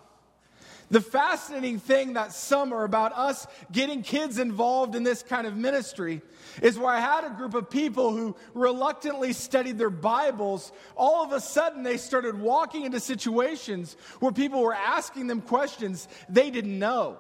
The 0.92 1.00
fascinating 1.00 1.78
thing 1.78 2.12
that 2.12 2.35
summer 2.35 2.85
about 2.85 3.14
us 3.14 3.46
getting 3.72 4.02
kids 4.02 4.38
involved 4.38 4.94
in 4.94 5.05
this 5.05 5.22
kind 5.22 5.46
of 5.46 5.57
ministry 5.57 6.20
is 6.61 6.78
where 6.78 6.90
I 6.90 7.00
had 7.00 7.24
a 7.24 7.31
group 7.31 7.55
of 7.55 7.70
people 7.70 8.14
who 8.14 8.37
reluctantly 8.52 9.33
studied 9.33 9.78
their 9.78 9.88
Bibles. 9.88 10.70
All 10.94 11.24
of 11.24 11.33
a 11.33 11.40
sudden, 11.40 11.83
they 11.83 11.96
started 11.96 12.38
walking 12.38 12.85
into 12.85 13.00
situations 13.00 13.96
where 14.20 14.33
people 14.33 14.61
were 14.61 14.74
asking 14.74 15.28
them 15.28 15.40
questions 15.40 16.09
they 16.28 16.50
didn't 16.50 16.78
know. 16.78 17.16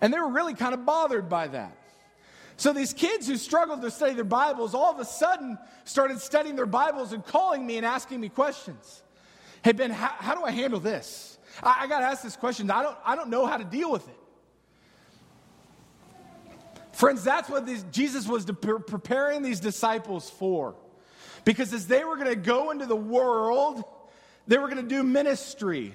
And 0.00 0.12
they 0.12 0.18
were 0.18 0.32
really 0.32 0.54
kind 0.54 0.74
of 0.74 0.84
bothered 0.84 1.28
by 1.28 1.46
that. 1.46 1.78
So 2.56 2.72
these 2.72 2.92
kids 2.92 3.28
who 3.28 3.36
struggled 3.36 3.82
to 3.82 3.90
study 3.92 4.14
their 4.14 4.24
Bibles 4.24 4.74
all 4.74 4.92
of 4.92 4.98
a 4.98 5.04
sudden 5.04 5.58
started 5.84 6.18
studying 6.18 6.56
their 6.56 6.66
Bibles 6.66 7.12
and 7.12 7.24
calling 7.24 7.64
me 7.64 7.76
and 7.76 7.86
asking 7.86 8.20
me 8.20 8.28
questions. 8.28 9.04
Hey, 9.62 9.70
Ben, 9.70 9.92
how, 9.92 10.08
how 10.08 10.34
do 10.34 10.42
I 10.42 10.50
handle 10.50 10.80
this? 10.80 11.37
I, 11.62 11.84
I 11.84 11.86
got 11.86 12.00
to 12.00 12.06
ask 12.06 12.22
this 12.22 12.36
question. 12.36 12.70
I 12.70 12.82
don't, 12.82 12.96
I 13.04 13.16
don't 13.16 13.30
know 13.30 13.46
how 13.46 13.56
to 13.56 13.64
deal 13.64 13.90
with 13.90 14.08
it. 14.08 14.14
Friends, 16.92 17.22
that's 17.22 17.48
what 17.48 17.68
Jesus 17.92 18.26
was 18.26 18.44
preparing 18.44 19.42
these 19.42 19.60
disciples 19.60 20.28
for. 20.30 20.74
Because 21.44 21.72
as 21.72 21.86
they 21.86 22.02
were 22.02 22.16
going 22.16 22.28
to 22.28 22.36
go 22.36 22.72
into 22.72 22.86
the 22.86 22.96
world, 22.96 23.84
they 24.48 24.58
were 24.58 24.68
going 24.68 24.82
to 24.82 24.88
do 24.88 25.04
ministry. 25.04 25.94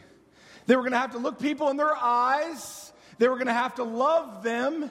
They 0.66 0.76
were 0.76 0.84
going 0.84 0.94
to 0.94 1.00
have 1.00 1.12
to 1.12 1.18
look 1.18 1.40
people 1.40 1.70
in 1.70 1.78
their 1.78 1.94
eyes, 1.96 2.92
they 3.18 3.28
were 3.28 3.36
going 3.36 3.48
to 3.48 3.54
have 3.54 3.76
to 3.76 3.84
love 3.84 4.44
them, 4.44 4.90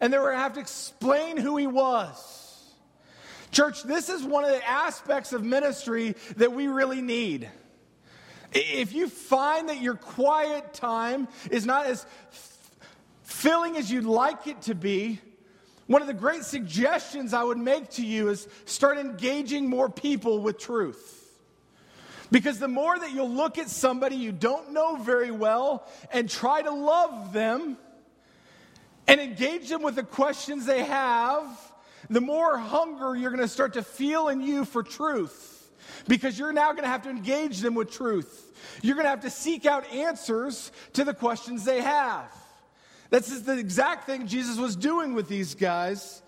and 0.00 0.12
they 0.12 0.18
were 0.18 0.24
going 0.24 0.38
to 0.38 0.42
have 0.42 0.54
to 0.54 0.60
explain 0.60 1.36
who 1.36 1.56
he 1.56 1.66
was. 1.66 2.72
Church, 3.52 3.82
this 3.84 4.08
is 4.08 4.24
one 4.24 4.44
of 4.44 4.50
the 4.50 4.66
aspects 4.68 5.32
of 5.32 5.44
ministry 5.44 6.16
that 6.38 6.52
we 6.52 6.66
really 6.66 7.02
need. 7.02 7.48
Eh. 8.54 8.60
If 8.74 8.92
you 8.92 9.08
find 9.08 9.68
that 9.68 9.80
your 9.80 9.94
quiet 9.94 10.74
time 10.74 11.28
is 11.50 11.66
not 11.66 11.86
as 11.86 12.06
filling 13.22 13.76
as 13.76 13.90
you'd 13.90 14.04
like 14.04 14.46
it 14.46 14.62
to 14.62 14.74
be, 14.74 15.20
one 15.86 16.00
of 16.00 16.08
the 16.08 16.14
great 16.14 16.44
suggestions 16.44 17.34
I 17.34 17.42
would 17.42 17.58
make 17.58 17.90
to 17.90 18.06
you 18.06 18.28
is 18.28 18.48
start 18.64 18.98
engaging 18.98 19.68
more 19.68 19.88
people 19.88 20.38
with 20.38 20.58
truth. 20.58 21.18
Because 22.30 22.58
the 22.58 22.68
more 22.68 22.98
that 22.98 23.12
you'll 23.12 23.30
look 23.30 23.58
at 23.58 23.68
somebody 23.68 24.16
you 24.16 24.32
don't 24.32 24.72
know 24.72 24.96
very 24.96 25.30
well 25.30 25.86
and 26.10 26.30
try 26.30 26.62
to 26.62 26.70
love 26.70 27.32
them 27.32 27.76
and 29.06 29.20
engage 29.20 29.68
them 29.68 29.82
with 29.82 29.96
the 29.96 30.02
questions 30.02 30.64
they 30.64 30.84
have, 30.84 31.44
the 32.08 32.22
more 32.22 32.56
hunger 32.56 33.14
you're 33.14 33.30
going 33.30 33.42
to 33.42 33.48
start 33.48 33.74
to 33.74 33.82
feel 33.82 34.28
in 34.28 34.40
you 34.40 34.64
for 34.64 34.82
truth 34.82 35.61
because 36.08 36.38
you're 36.38 36.52
now 36.52 36.72
going 36.72 36.84
to 36.84 36.88
have 36.88 37.02
to 37.02 37.10
engage 37.10 37.60
them 37.60 37.74
with 37.74 37.90
truth. 37.90 38.52
You're 38.82 38.94
going 38.94 39.04
to 39.04 39.10
have 39.10 39.20
to 39.22 39.30
seek 39.30 39.66
out 39.66 39.90
answers 39.92 40.72
to 40.94 41.04
the 41.04 41.14
questions 41.14 41.64
they 41.64 41.80
have. 41.80 42.32
This 43.10 43.30
is 43.30 43.42
the 43.42 43.58
exact 43.58 44.06
thing 44.06 44.26
Jesus 44.26 44.58
was 44.58 44.74
doing 44.74 45.14
with 45.14 45.28
these 45.28 45.54
guys. 45.54 46.22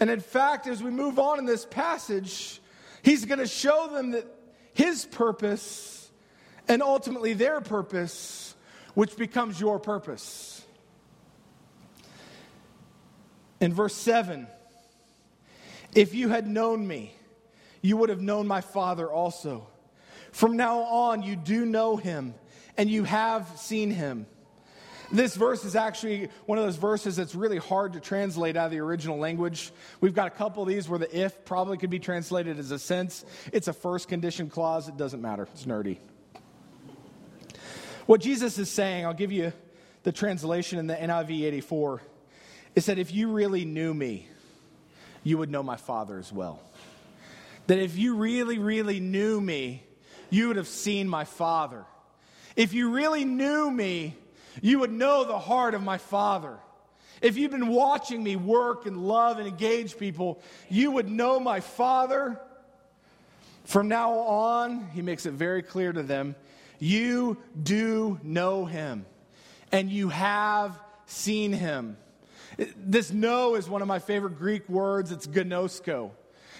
And 0.00 0.10
in 0.10 0.20
fact, 0.20 0.66
as 0.66 0.82
we 0.82 0.90
move 0.90 1.18
on 1.18 1.38
in 1.38 1.44
this 1.44 1.64
passage, 1.64 2.60
he's 3.02 3.24
going 3.24 3.38
to 3.38 3.46
show 3.46 3.88
them 3.88 4.10
that 4.10 4.26
his 4.74 5.06
purpose 5.06 6.10
and 6.68 6.82
ultimately 6.82 7.32
their 7.32 7.60
purpose, 7.60 8.54
which 8.94 9.16
becomes 9.16 9.60
your 9.60 9.78
purpose. 9.78 10.64
In 13.60 13.72
verse 13.72 13.94
7, 13.94 14.46
if 15.94 16.14
you 16.14 16.28
had 16.28 16.46
known 16.46 16.86
me, 16.86 17.15
you 17.86 17.96
would 17.96 18.08
have 18.08 18.20
known 18.20 18.46
my 18.46 18.60
Father 18.60 19.10
also. 19.10 19.68
From 20.32 20.56
now 20.56 20.80
on, 20.80 21.22
you 21.22 21.36
do 21.36 21.64
know 21.64 21.96
him, 21.96 22.34
and 22.76 22.90
you 22.90 23.04
have 23.04 23.46
seen 23.56 23.90
him. 23.90 24.26
This 25.12 25.36
verse 25.36 25.64
is 25.64 25.76
actually 25.76 26.30
one 26.46 26.58
of 26.58 26.64
those 26.64 26.76
verses 26.76 27.14
that's 27.14 27.36
really 27.36 27.58
hard 27.58 27.92
to 27.92 28.00
translate 28.00 28.56
out 28.56 28.66
of 28.66 28.70
the 28.72 28.80
original 28.80 29.18
language. 29.18 29.70
We've 30.00 30.14
got 30.14 30.26
a 30.26 30.30
couple 30.30 30.64
of 30.64 30.68
these 30.68 30.88
where 30.88 30.98
the 30.98 31.16
if 31.16 31.44
probably 31.44 31.78
could 31.78 31.90
be 31.90 32.00
translated 32.00 32.58
as 32.58 32.72
a 32.72 32.78
sense. 32.78 33.24
It's 33.52 33.68
a 33.68 33.72
first 33.72 34.08
condition 34.08 34.50
clause. 34.50 34.88
It 34.88 34.96
doesn't 34.96 35.22
matter. 35.22 35.46
It's 35.52 35.64
nerdy. 35.64 35.98
What 38.06 38.20
Jesus 38.20 38.58
is 38.58 38.68
saying, 38.68 39.06
I'll 39.06 39.14
give 39.14 39.30
you 39.30 39.52
the 40.02 40.10
translation 40.10 40.80
in 40.80 40.88
the 40.88 40.96
NIV 40.96 41.44
84, 41.44 42.02
is 42.74 42.86
that 42.86 42.98
if 42.98 43.14
you 43.14 43.30
really 43.30 43.64
knew 43.64 43.94
me, 43.94 44.28
you 45.22 45.38
would 45.38 45.50
know 45.50 45.62
my 45.62 45.76
Father 45.76 46.18
as 46.18 46.32
well. 46.32 46.60
That 47.66 47.78
if 47.78 47.96
you 47.96 48.16
really, 48.16 48.58
really 48.58 49.00
knew 49.00 49.40
me, 49.40 49.82
you 50.30 50.48
would 50.48 50.56
have 50.56 50.68
seen 50.68 51.08
my 51.08 51.24
Father. 51.24 51.84
If 52.54 52.72
you 52.72 52.90
really 52.90 53.24
knew 53.24 53.70
me, 53.70 54.14
you 54.62 54.78
would 54.80 54.92
know 54.92 55.24
the 55.24 55.38
heart 55.38 55.74
of 55.74 55.82
my 55.82 55.98
Father. 55.98 56.58
If 57.20 57.36
you've 57.36 57.50
been 57.50 57.68
watching 57.68 58.22
me 58.22 58.36
work 58.36 58.86
and 58.86 58.98
love 58.98 59.38
and 59.38 59.48
engage 59.48 59.98
people, 59.98 60.40
you 60.68 60.90
would 60.92 61.08
know 61.08 61.40
my 61.40 61.60
Father. 61.60 62.40
From 63.64 63.88
now 63.88 64.12
on, 64.12 64.88
he 64.90 65.02
makes 65.02 65.26
it 65.26 65.32
very 65.32 65.62
clear 65.62 65.92
to 65.92 66.02
them 66.02 66.36
you 66.78 67.38
do 67.60 68.20
know 68.22 68.66
him, 68.66 69.06
and 69.72 69.90
you 69.90 70.10
have 70.10 70.78
seen 71.06 71.52
him. 71.52 71.96
This 72.76 73.10
know 73.10 73.54
is 73.54 73.68
one 73.68 73.82
of 73.82 73.88
my 73.88 73.98
favorite 73.98 74.38
Greek 74.38 74.68
words. 74.68 75.10
It's 75.10 75.26
gnosko. 75.26 76.10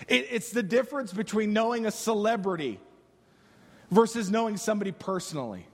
It, 0.09 0.29
it's 0.31 0.51
the 0.51 0.63
difference 0.63 1.13
between 1.13 1.53
knowing 1.53 1.87
a 1.87 1.91
celebrity 1.91 2.81
versus 3.91 4.31
knowing 4.31 4.57
somebody 4.57 4.93
personally. 4.93 5.67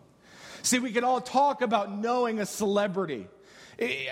See, 0.62 0.78
we 0.78 0.92
can 0.92 1.04
all 1.04 1.20
talk 1.20 1.62
about 1.62 1.90
knowing 1.90 2.38
a 2.38 2.46
celebrity. 2.46 3.26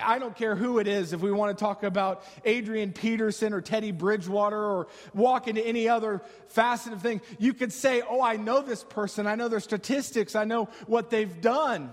I 0.02 0.18
don't 0.18 0.34
care 0.34 0.56
who 0.56 0.78
it 0.78 0.88
is, 0.88 1.12
if 1.12 1.20
we 1.20 1.30
want 1.30 1.56
to 1.56 1.62
talk 1.62 1.84
about 1.84 2.24
Adrian 2.44 2.92
Peterson 2.92 3.52
or 3.52 3.60
Teddy 3.60 3.92
Bridgewater 3.92 4.58
or 4.58 4.88
walk 5.14 5.48
into 5.48 5.64
any 5.64 5.88
other 5.88 6.22
facet 6.48 6.92
of 6.92 7.02
thing, 7.02 7.20
you 7.38 7.54
could 7.54 7.72
say, 7.72 8.02
Oh, 8.02 8.22
I 8.22 8.36
know 8.36 8.62
this 8.62 8.82
person. 8.82 9.26
I 9.26 9.36
know 9.36 9.48
their 9.48 9.60
statistics. 9.60 10.34
I 10.34 10.44
know 10.44 10.68
what 10.86 11.10
they've 11.10 11.40
done. 11.40 11.92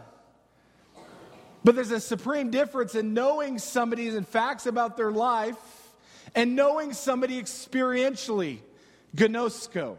But 1.63 1.75
there's 1.75 1.91
a 1.91 1.99
supreme 1.99 2.49
difference 2.49 2.95
in 2.95 3.13
knowing 3.13 3.59
somebody 3.59 4.07
and 4.07 4.27
facts 4.27 4.65
about 4.65 4.95
their 4.95 5.11
life 5.11 5.57
and 6.37 6.55
knowing 6.55 6.93
somebody 6.93 7.41
experientially, 7.41 8.59
gnosko, 9.15 9.97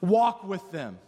walk 0.00 0.42
with 0.42 0.72
them. 0.72 0.98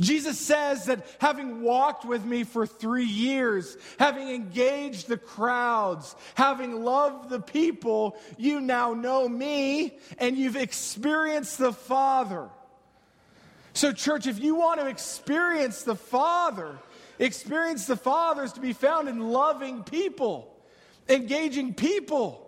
Jesus 0.00 0.38
says 0.38 0.86
that 0.86 1.04
having 1.20 1.60
walked 1.60 2.06
with 2.06 2.24
me 2.24 2.44
for 2.44 2.66
three 2.66 3.04
years, 3.04 3.76
having 3.98 4.30
engaged 4.30 5.06
the 5.06 5.18
crowds, 5.18 6.16
having 6.34 6.82
loved 6.82 7.28
the 7.28 7.40
people, 7.40 8.16
you 8.38 8.58
now 8.58 8.94
know 8.94 9.28
me 9.28 9.98
and 10.16 10.38
you've 10.38 10.56
experienced 10.56 11.58
the 11.58 11.74
Father. 11.74 12.48
So, 13.74 13.92
church, 13.92 14.26
if 14.26 14.42
you 14.42 14.54
want 14.54 14.80
to 14.80 14.86
experience 14.86 15.82
the 15.82 15.94
Father, 15.94 16.78
experience 17.18 17.84
the 17.84 17.96
Father 17.96 18.44
is 18.44 18.54
to 18.54 18.60
be 18.60 18.72
found 18.72 19.10
in 19.10 19.20
loving 19.20 19.84
people, 19.84 20.56
engaging 21.06 21.74
people 21.74 22.41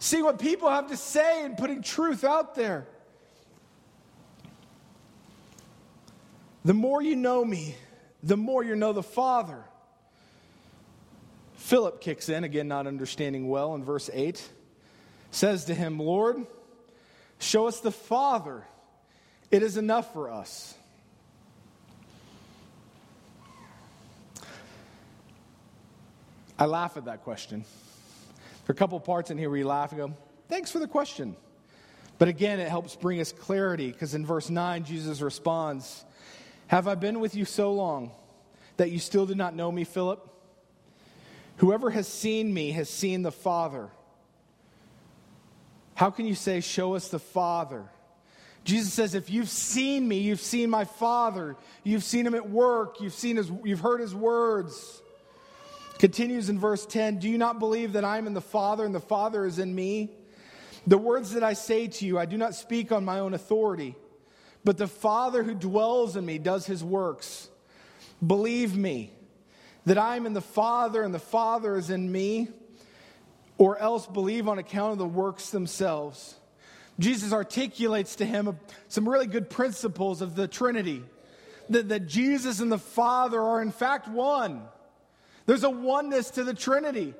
see 0.00 0.22
what 0.22 0.40
people 0.40 0.68
have 0.68 0.88
to 0.88 0.96
say 0.96 1.44
and 1.44 1.56
putting 1.56 1.82
truth 1.82 2.24
out 2.24 2.56
there. 2.56 2.88
The 6.64 6.74
more 6.74 7.00
you 7.00 7.14
know 7.14 7.44
me, 7.44 7.76
the 8.22 8.36
more 8.36 8.64
you 8.64 8.74
know 8.74 8.92
the 8.92 9.02
Father. 9.02 9.62
Philip 11.54 12.00
kicks 12.00 12.28
in, 12.28 12.42
again, 12.42 12.66
not 12.66 12.86
understanding 12.86 13.48
well, 13.48 13.74
in 13.74 13.84
verse 13.84 14.10
8, 14.12 14.50
says 15.30 15.66
to 15.66 15.74
him, 15.74 15.98
Lord, 15.98 16.44
show 17.38 17.68
us 17.68 17.80
the 17.80 17.92
Father. 17.92 18.64
It 19.50 19.62
is 19.62 19.76
enough 19.76 20.12
for 20.12 20.30
us. 20.30 20.74
I 26.58 26.66
laugh 26.66 26.96
at 26.96 27.04
that 27.06 27.22
question. 27.22 27.64
There 28.70 28.74
are 28.74 28.76
a 28.76 28.86
couple 28.86 29.00
parts 29.00 29.32
in 29.32 29.36
here 29.36 29.50
where 29.50 29.58
you 29.58 29.66
laugh 29.66 29.90
and 29.90 30.00
go, 30.00 30.14
thanks 30.48 30.70
for 30.70 30.78
the 30.78 30.86
question. 30.86 31.34
But 32.18 32.28
again, 32.28 32.60
it 32.60 32.68
helps 32.68 32.94
bring 32.94 33.20
us 33.20 33.32
clarity 33.32 33.90
because 33.90 34.14
in 34.14 34.24
verse 34.24 34.48
9, 34.48 34.84
Jesus 34.84 35.20
responds, 35.20 36.04
Have 36.68 36.86
I 36.86 36.94
been 36.94 37.18
with 37.18 37.34
you 37.34 37.44
so 37.44 37.72
long 37.72 38.12
that 38.76 38.92
you 38.92 39.00
still 39.00 39.26
do 39.26 39.34
not 39.34 39.56
know 39.56 39.72
me, 39.72 39.82
Philip? 39.82 40.24
Whoever 41.56 41.90
has 41.90 42.06
seen 42.06 42.54
me 42.54 42.70
has 42.70 42.88
seen 42.88 43.22
the 43.22 43.32
Father. 43.32 43.88
How 45.96 46.10
can 46.10 46.26
you 46.26 46.36
say, 46.36 46.60
Show 46.60 46.94
us 46.94 47.08
the 47.08 47.18
Father? 47.18 47.82
Jesus 48.62 48.92
says, 48.92 49.16
If 49.16 49.30
you've 49.30 49.48
seen 49.48 50.06
me, 50.06 50.18
you've 50.18 50.38
seen 50.38 50.70
my 50.70 50.84
Father. 50.84 51.56
You've 51.82 52.04
seen 52.04 52.24
him 52.24 52.36
at 52.36 52.48
work. 52.48 53.00
You've, 53.00 53.14
seen 53.14 53.34
his, 53.34 53.50
you've 53.64 53.80
heard 53.80 54.00
his 54.00 54.14
words. 54.14 55.02
Continues 56.00 56.48
in 56.48 56.58
verse 56.58 56.86
10 56.86 57.18
Do 57.18 57.28
you 57.28 57.36
not 57.36 57.58
believe 57.58 57.92
that 57.92 58.06
I 58.06 58.16
am 58.16 58.26
in 58.26 58.32
the 58.32 58.40
Father 58.40 58.86
and 58.86 58.94
the 58.94 59.00
Father 59.00 59.44
is 59.44 59.58
in 59.58 59.74
me? 59.74 60.10
The 60.86 60.96
words 60.96 61.32
that 61.32 61.44
I 61.44 61.52
say 61.52 61.88
to 61.88 62.06
you, 62.06 62.18
I 62.18 62.24
do 62.24 62.38
not 62.38 62.54
speak 62.54 62.90
on 62.90 63.04
my 63.04 63.18
own 63.18 63.34
authority, 63.34 63.94
but 64.64 64.78
the 64.78 64.86
Father 64.86 65.42
who 65.42 65.54
dwells 65.54 66.16
in 66.16 66.24
me 66.24 66.38
does 66.38 66.64
his 66.64 66.82
works. 66.82 67.50
Believe 68.26 68.74
me 68.74 69.12
that 69.84 69.98
I 69.98 70.16
am 70.16 70.24
in 70.24 70.32
the 70.32 70.40
Father 70.40 71.02
and 71.02 71.12
the 71.12 71.18
Father 71.18 71.76
is 71.76 71.90
in 71.90 72.10
me, 72.10 72.48
or 73.58 73.76
else 73.76 74.06
believe 74.06 74.48
on 74.48 74.58
account 74.58 74.92
of 74.92 74.98
the 74.98 75.04
works 75.04 75.50
themselves. 75.50 76.34
Jesus 76.98 77.30
articulates 77.30 78.16
to 78.16 78.24
him 78.24 78.58
some 78.88 79.06
really 79.06 79.26
good 79.26 79.50
principles 79.50 80.22
of 80.22 80.34
the 80.34 80.48
Trinity 80.48 81.02
that, 81.68 81.90
that 81.90 82.06
Jesus 82.06 82.60
and 82.60 82.72
the 82.72 82.78
Father 82.78 83.38
are 83.38 83.60
in 83.60 83.70
fact 83.70 84.08
one. 84.08 84.62
There's 85.46 85.64
a 85.64 85.70
oneness 85.70 86.30
to 86.30 86.44
the 86.44 86.54
Trinity. 86.54 87.14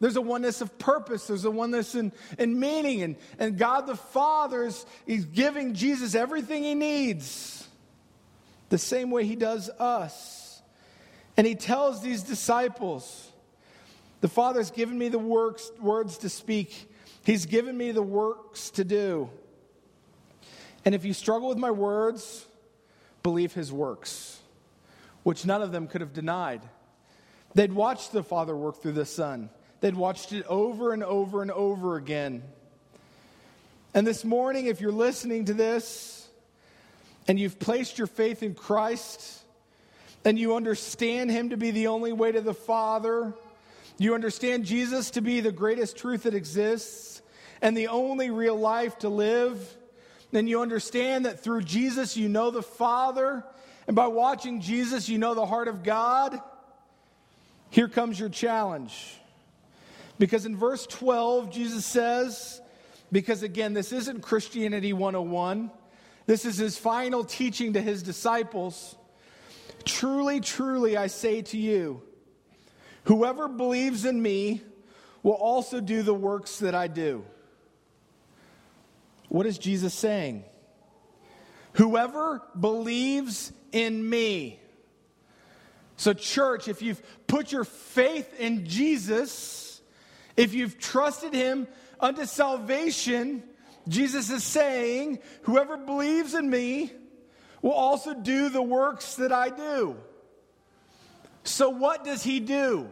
There's 0.00 0.16
a 0.16 0.20
oneness 0.20 0.60
of 0.60 0.78
purpose. 0.78 1.26
There's 1.28 1.44
a 1.44 1.50
oneness 1.50 1.94
in, 1.94 2.12
in 2.38 2.58
meaning. 2.58 3.02
And, 3.02 3.16
and 3.38 3.56
God 3.56 3.86
the 3.86 3.96
Father 3.96 4.68
is 5.06 5.24
giving 5.26 5.74
Jesus 5.74 6.14
everything 6.14 6.64
he 6.64 6.74
needs, 6.74 7.68
the 8.68 8.78
same 8.78 9.10
way 9.10 9.24
he 9.24 9.36
does 9.36 9.70
us. 9.70 10.62
And 11.36 11.46
he 11.46 11.54
tells 11.54 12.02
these 12.02 12.22
disciples, 12.22 13.30
The 14.20 14.28
Father's 14.28 14.70
given 14.70 14.98
me 14.98 15.08
the 15.08 15.18
works, 15.18 15.70
words 15.80 16.18
to 16.18 16.28
speak, 16.28 16.88
He's 17.24 17.46
given 17.46 17.76
me 17.76 17.92
the 17.92 18.02
works 18.02 18.70
to 18.70 18.84
do. 18.84 19.30
And 20.84 20.94
if 20.94 21.04
you 21.04 21.12
struggle 21.12 21.48
with 21.48 21.58
my 21.58 21.70
words, 21.70 22.46
believe 23.22 23.52
his 23.54 23.72
works, 23.72 24.40
which 25.22 25.46
none 25.46 25.62
of 25.62 25.70
them 25.70 25.86
could 25.86 26.00
have 26.00 26.12
denied. 26.12 26.62
They'd 27.54 27.72
watched 27.72 28.12
the 28.12 28.22
Father 28.22 28.56
work 28.56 28.80
through 28.80 28.92
the 28.92 29.06
Son, 29.06 29.50
they'd 29.80 29.96
watched 29.96 30.32
it 30.32 30.46
over 30.46 30.92
and 30.92 31.02
over 31.02 31.42
and 31.42 31.50
over 31.50 31.96
again. 31.96 32.42
And 33.94 34.06
this 34.06 34.24
morning, 34.24 34.66
if 34.66 34.80
you're 34.80 34.90
listening 34.90 35.44
to 35.46 35.54
this 35.54 36.26
and 37.28 37.38
you've 37.38 37.58
placed 37.58 37.98
your 37.98 38.06
faith 38.06 38.42
in 38.42 38.54
Christ 38.54 39.42
and 40.24 40.38
you 40.38 40.56
understand 40.56 41.30
Him 41.30 41.50
to 41.50 41.58
be 41.58 41.72
the 41.72 41.88
only 41.88 42.12
way 42.12 42.32
to 42.32 42.40
the 42.40 42.54
Father, 42.54 43.34
you 43.98 44.14
understand 44.14 44.64
Jesus 44.64 45.10
to 45.10 45.20
be 45.20 45.40
the 45.40 45.52
greatest 45.52 45.96
truth 45.96 46.22
that 46.22 46.34
exists 46.34 47.20
and 47.60 47.76
the 47.76 47.88
only 47.88 48.30
real 48.30 48.56
life 48.56 48.98
to 49.00 49.08
live, 49.08 49.76
then 50.32 50.46
you 50.46 50.62
understand 50.62 51.26
that 51.26 51.40
through 51.40 51.62
Jesus 51.62 52.16
you 52.16 52.28
know 52.28 52.50
the 52.50 52.62
Father, 52.62 53.44
and 53.86 53.94
by 53.94 54.06
watching 54.06 54.60
Jesus 54.60 55.08
you 55.08 55.18
know 55.18 55.34
the 55.34 55.46
heart 55.46 55.68
of 55.68 55.82
God. 55.82 56.40
Here 57.72 57.88
comes 57.88 58.20
your 58.20 58.28
challenge. 58.28 59.18
Because 60.18 60.44
in 60.44 60.58
verse 60.58 60.86
12, 60.86 61.50
Jesus 61.50 61.86
says, 61.86 62.60
because 63.10 63.42
again, 63.42 63.72
this 63.72 63.92
isn't 63.92 64.20
Christianity 64.20 64.92
101, 64.92 65.70
this 66.26 66.44
is 66.44 66.58
his 66.58 66.76
final 66.76 67.24
teaching 67.24 67.72
to 67.72 67.80
his 67.80 68.02
disciples. 68.02 68.94
Truly, 69.86 70.40
truly, 70.40 70.98
I 70.98 71.06
say 71.06 71.40
to 71.40 71.56
you, 71.56 72.02
whoever 73.04 73.48
believes 73.48 74.04
in 74.04 74.20
me 74.20 74.60
will 75.22 75.32
also 75.32 75.80
do 75.80 76.02
the 76.02 76.14
works 76.14 76.58
that 76.58 76.74
I 76.74 76.88
do. 76.88 77.24
What 79.30 79.46
is 79.46 79.56
Jesus 79.56 79.94
saying? 79.94 80.44
Whoever 81.72 82.42
believes 82.60 83.50
in 83.72 84.10
me 84.10 84.60
so, 85.96 86.12
church, 86.12 86.68
if 86.68 86.82
you've 86.82 87.02
put 87.26 87.52
your 87.52 87.64
faith 87.64 88.38
in 88.40 88.66
Jesus, 88.66 89.80
if 90.36 90.54
you've 90.54 90.78
trusted 90.78 91.34
him 91.34 91.68
unto 92.00 92.24
salvation, 92.24 93.42
Jesus 93.88 94.30
is 94.30 94.42
saying, 94.42 95.18
Whoever 95.42 95.76
believes 95.76 96.34
in 96.34 96.48
me 96.48 96.92
will 97.60 97.72
also 97.72 98.14
do 98.14 98.48
the 98.48 98.62
works 98.62 99.16
that 99.16 99.32
I 99.32 99.50
do. 99.50 99.96
So, 101.44 101.70
what 101.70 102.04
does 102.04 102.22
he 102.22 102.40
do? 102.40 102.88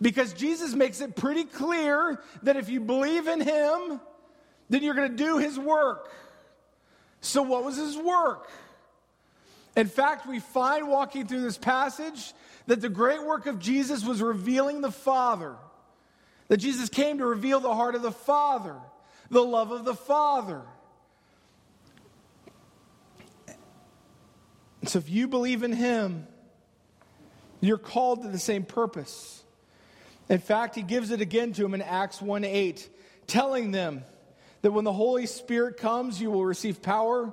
Because 0.00 0.32
Jesus 0.32 0.74
makes 0.74 1.00
it 1.00 1.14
pretty 1.14 1.44
clear 1.44 2.22
that 2.42 2.56
if 2.56 2.70
you 2.70 2.80
believe 2.80 3.26
in 3.26 3.40
him, 3.40 4.00
then 4.70 4.82
you're 4.82 4.94
going 4.94 5.10
to 5.10 5.24
do 5.24 5.38
his 5.38 5.58
work. 5.58 6.10
So, 7.20 7.42
what 7.42 7.64
was 7.64 7.76
his 7.76 7.96
work? 7.96 8.50
In 9.76 9.86
fact, 9.86 10.26
we 10.26 10.40
find 10.40 10.88
walking 10.88 11.26
through 11.26 11.42
this 11.42 11.58
passage 11.58 12.32
that 12.66 12.80
the 12.80 12.88
great 12.88 13.24
work 13.24 13.46
of 13.46 13.58
Jesus 13.58 14.04
was 14.04 14.20
revealing 14.20 14.80
the 14.80 14.90
Father. 14.90 15.56
That 16.48 16.56
Jesus 16.56 16.88
came 16.88 17.18
to 17.18 17.26
reveal 17.26 17.60
the 17.60 17.74
heart 17.74 17.94
of 17.94 18.02
the 18.02 18.10
Father, 18.10 18.76
the 19.30 19.42
love 19.42 19.70
of 19.70 19.84
the 19.84 19.94
Father. 19.94 20.62
So 24.86 24.98
if 24.98 25.08
you 25.08 25.28
believe 25.28 25.62
in 25.62 25.72
Him, 25.72 26.26
you're 27.60 27.78
called 27.78 28.22
to 28.22 28.28
the 28.28 28.38
same 28.38 28.64
purpose. 28.64 29.44
In 30.28 30.38
fact, 30.38 30.74
He 30.74 30.82
gives 30.82 31.10
it 31.10 31.20
again 31.20 31.52
to 31.52 31.64
him 31.64 31.74
in 31.74 31.82
Acts 31.82 32.20
1 32.20 32.44
8, 32.44 32.88
telling 33.26 33.70
them 33.70 34.04
that 34.62 34.72
when 34.72 34.84
the 34.84 34.92
Holy 34.92 35.26
Spirit 35.26 35.76
comes, 35.76 36.20
you 36.20 36.30
will 36.30 36.44
receive 36.44 36.82
power 36.82 37.32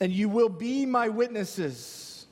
and 0.00 0.12
you 0.12 0.28
will 0.28 0.48
be 0.48 0.86
my 0.86 1.08
witnesses. 1.08 2.26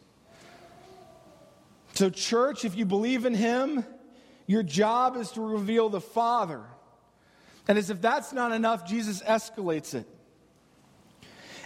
So, 1.94 2.10
church, 2.10 2.64
if 2.64 2.76
you 2.76 2.84
believe 2.84 3.26
in 3.26 3.34
him, 3.34 3.84
your 4.46 4.62
job 4.62 5.16
is 5.16 5.30
to 5.32 5.40
reveal 5.40 5.88
the 5.88 6.00
Father. 6.00 6.62
And 7.68 7.78
as 7.78 7.90
if 7.90 8.00
that's 8.00 8.32
not 8.32 8.52
enough, 8.52 8.86
Jesus 8.86 9.22
escalates 9.22 9.94
it. 9.94 10.06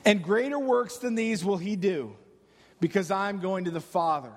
And 0.04 0.22
greater 0.22 0.58
works 0.58 0.98
than 0.98 1.14
these 1.14 1.44
will 1.44 1.56
he 1.56 1.74
do, 1.74 2.14
because 2.80 3.10
I'm 3.10 3.40
going 3.40 3.64
to 3.64 3.70
the 3.70 3.80
Father. 3.80 4.32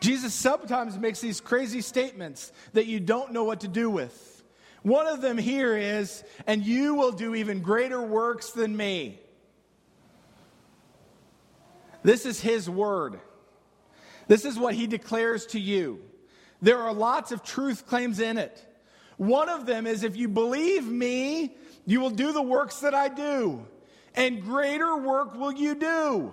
Jesus 0.00 0.34
sometimes 0.34 0.98
makes 0.98 1.20
these 1.20 1.40
crazy 1.40 1.80
statements 1.80 2.52
that 2.74 2.86
you 2.86 3.00
don't 3.00 3.32
know 3.32 3.44
what 3.44 3.60
to 3.60 3.68
do 3.68 3.88
with. 3.88 4.44
One 4.82 5.06
of 5.06 5.20
them 5.20 5.38
here 5.38 5.76
is, 5.76 6.22
and 6.46 6.64
you 6.64 6.94
will 6.94 7.12
do 7.12 7.34
even 7.34 7.60
greater 7.60 8.02
works 8.02 8.50
than 8.50 8.76
me. 8.76 9.18
This 12.06 12.24
is 12.24 12.40
His 12.40 12.70
word. 12.70 13.18
This 14.28 14.44
is 14.44 14.56
what 14.56 14.74
He 14.74 14.86
declares 14.86 15.44
to 15.46 15.58
you. 15.58 16.00
There 16.62 16.78
are 16.78 16.94
lots 16.94 17.32
of 17.32 17.42
truth 17.42 17.84
claims 17.88 18.20
in 18.20 18.38
it. 18.38 18.64
One 19.16 19.48
of 19.48 19.66
them 19.66 19.88
is 19.88 20.04
if 20.04 20.16
you 20.16 20.28
believe 20.28 20.86
me, 20.86 21.56
you 21.84 21.98
will 21.98 22.10
do 22.10 22.32
the 22.32 22.40
works 22.40 22.78
that 22.80 22.94
I 22.94 23.08
do, 23.08 23.66
and 24.14 24.40
greater 24.40 24.96
work 24.96 25.34
will 25.34 25.50
you 25.50 25.74
do. 25.74 26.32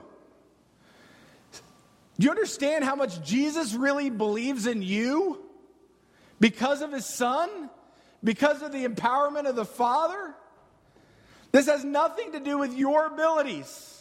Do 2.20 2.26
you 2.26 2.30
understand 2.30 2.84
how 2.84 2.96
much 2.96 3.24
Jesus 3.24 3.74
really 3.74 4.12
believes 4.12 4.68
in 4.68 4.84
you? 4.84 5.44
Because 6.40 6.84
of 6.84 6.92
his 6.92 7.08
son? 7.08 7.50
Because 8.24 8.62
of 8.62 8.72
the 8.74 8.88
empowerment 8.88 9.50
of 9.50 9.56
the 9.56 9.66
Father? 9.66 10.36
This 11.52 11.66
has 11.66 11.84
nothing 11.84 12.34
to 12.34 12.40
do 12.40 12.60
with 12.60 12.78
your 12.78 13.08
abilities. 13.08 13.93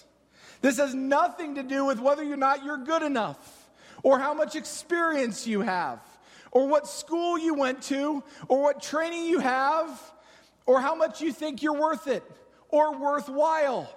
This 0.62 0.79
has 0.79 0.94
nothing 0.94 1.57
to 1.57 1.62
do 1.62 1.85
with 1.85 2.01
whether 2.01 2.22
or 2.22 2.37
not 2.37 2.64
you're 2.64 2.79
good 2.79 3.03
enough, 3.03 3.68
or 4.03 4.18
how 4.18 4.33
much 4.33 4.57
experience 4.57 5.46
you 5.46 5.61
have, 5.61 6.01
or 6.51 6.66
what 6.66 6.88
school 6.88 7.38
you 7.38 7.55
went 7.55 7.83
to, 7.83 8.25
or 8.48 8.62
what 8.62 8.83
training 8.83 9.27
you 9.27 9.40
have, 9.40 10.01
or 10.64 10.81
how 10.81 10.94
much 10.94 11.20
you 11.20 11.33
think 11.33 11.62
you're 11.62 11.79
worth 11.79 12.07
it 12.07 12.25
or 12.72 12.98
worthwhile. 12.98 13.88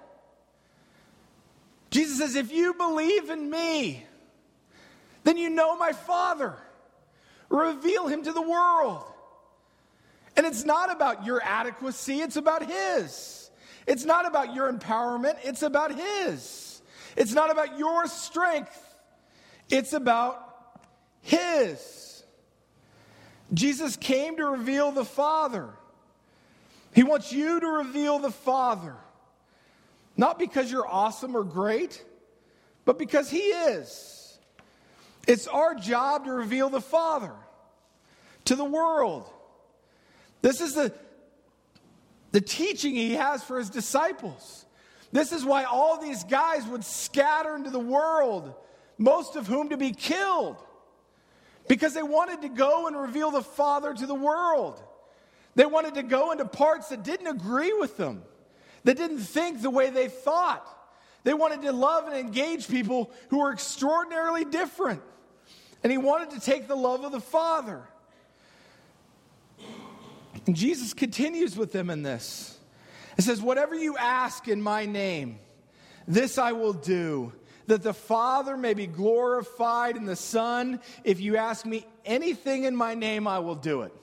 Jesus 1.90 2.20
says, 2.20 2.36
If 2.36 2.52
you 2.52 2.76
believe 2.76 3.32
in 3.32 3.50
me, 3.50 4.06
then 5.24 5.38
you 5.38 5.50
know 5.50 5.76
my 5.78 5.94
Father. 5.94 6.56
Reveal 7.50 8.08
him 8.08 8.24
to 8.24 8.32
the 8.32 8.42
world. 8.42 9.04
And 10.36 10.46
it's 10.46 10.66
not 10.66 10.92
about 10.92 11.26
your 11.26 11.42
adequacy, 11.42 12.22
it's 12.22 12.36
about 12.36 12.70
his. 12.70 13.45
It's 13.88 14.06
not 14.06 14.26
about 14.26 14.54
your 14.54 14.72
empowerment, 14.72 15.38
it's 15.44 15.62
about 15.62 15.96
His. 15.96 16.82
It's 17.16 17.34
not 17.34 17.52
about 17.52 17.78
your 17.78 18.08
strength, 18.08 18.78
it's 19.70 19.94
about 19.94 20.42
His. 21.22 22.24
Jesus 23.54 23.96
came 23.96 24.38
to 24.38 24.46
reveal 24.46 24.92
the 24.92 25.06
Father. 25.06 25.70
He 26.94 27.04
wants 27.04 27.32
you 27.32 27.60
to 27.60 27.68
reveal 27.68 28.20
the 28.20 28.32
Father. 28.32 28.96
Not 30.18 30.40
because 30.40 30.72
you're 30.72 30.88
awesome 30.88 31.36
or 31.36 31.44
great, 31.44 32.04
but 32.86 32.98
because 32.98 33.30
He 33.30 33.40
is. 33.40 34.38
It's 35.28 35.48
our 35.48 35.76
job 35.76 36.26
to 36.26 36.32
reveal 36.32 36.70
the 36.70 36.82
Father 36.82 37.34
to 38.46 38.56
the 38.56 38.66
world. 38.66 39.30
This 40.42 40.62
is 40.62 40.76
the 40.76 40.94
the 42.36 42.42
teaching 42.42 42.96
he 42.96 43.14
has 43.14 43.46
for 43.46 43.58
his 43.58 43.70
disciples. 43.70 44.66
This 45.14 45.32
is 45.32 45.46
why 45.46 45.64
all 45.64 46.02
these 46.02 46.26
guys 46.26 46.68
would 46.68 46.84
scatter 46.84 47.56
into 47.56 47.70
the 47.70 47.80
world, 47.80 48.54
most 48.98 49.38
of 49.38 49.48
whom 49.48 49.70
to 49.70 49.78
be 49.78 49.94
killed, 49.94 50.58
because 51.70 51.94
they 51.94 52.04
wanted 52.04 52.42
to 52.42 52.50
go 52.50 52.88
and 52.88 53.00
reveal 53.00 53.32
the 53.32 53.42
Father 53.42 53.94
to 53.94 54.06
the 54.06 54.14
world. 54.14 54.84
They 55.56 55.66
wanted 55.66 55.94
to 55.94 56.04
go 56.04 56.34
into 56.34 56.44
parts 56.44 56.90
that 56.90 57.06
didn't 57.06 57.28
agree 57.28 57.72
with 57.72 57.96
them, 57.96 58.22
that 58.84 58.98
didn't 58.98 59.20
think 59.20 59.62
the 59.62 59.70
way 59.70 59.90
they 59.90 60.10
thought. 60.10 60.68
They 61.24 61.34
wanted 61.34 61.62
to 61.62 61.72
love 61.72 62.06
and 62.06 62.18
engage 62.18 62.68
people 62.68 63.12
who 63.30 63.40
were 63.40 63.54
extraordinarily 63.54 64.44
different. 64.44 65.02
And 65.84 65.90
he 65.90 65.98
wanted 65.98 66.32
to 66.32 66.42
take 66.42 66.68
the 66.68 66.76
love 66.76 67.06
of 67.06 67.14
the 67.14 67.22
Father. 67.22 67.88
And 70.48 70.56
Jesus 70.56 70.94
continues 70.94 71.58
with 71.58 71.72
them 71.72 71.90
in 71.90 72.04
this. 72.04 72.58
It 73.18 73.24
says, 73.24 73.42
Whatever 73.42 73.76
you 73.76 73.98
ask 73.98 74.48
in 74.48 74.62
my 74.62 74.86
name, 74.86 75.40
this 76.08 76.38
I 76.38 76.52
will 76.52 76.74
do, 76.74 77.34
that 77.68 77.82
the 77.82 77.94
Father 77.94 78.56
may 78.56 78.74
be 78.74 78.88
glorified 78.88 79.98
in 79.98 80.06
the 80.06 80.16
Son. 80.16 80.80
If 81.04 81.20
you 81.20 81.38
ask 81.38 81.66
me 81.66 81.86
anything 82.06 82.66
in 82.66 82.76
my 82.76 82.94
name, 82.94 83.28
I 83.28 83.40
will 83.40 83.56
do 83.56 83.82
it. 83.82 83.94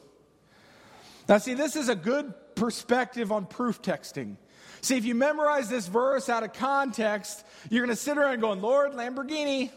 Now, 1.28 1.38
see, 1.38 1.55
this 1.55 1.76
is 1.76 1.88
a 1.88 1.94
good 1.94 2.35
perspective 2.57 3.31
on 3.31 3.46
proof 3.46 3.81
texting. 3.81 4.37
See, 4.81 4.96
if 4.96 5.05
you 5.05 5.14
memorize 5.14 5.68
this 5.68 5.87
verse 5.87 6.28
out 6.28 6.42
of 6.42 6.52
context, 6.55 7.44
you're 7.70 7.87
going 7.87 7.96
to 7.96 8.02
sit 8.02 8.18
around 8.18 8.40
going, 8.40 8.61
Lord, 8.61 8.92
Lamborghini. 8.92 9.70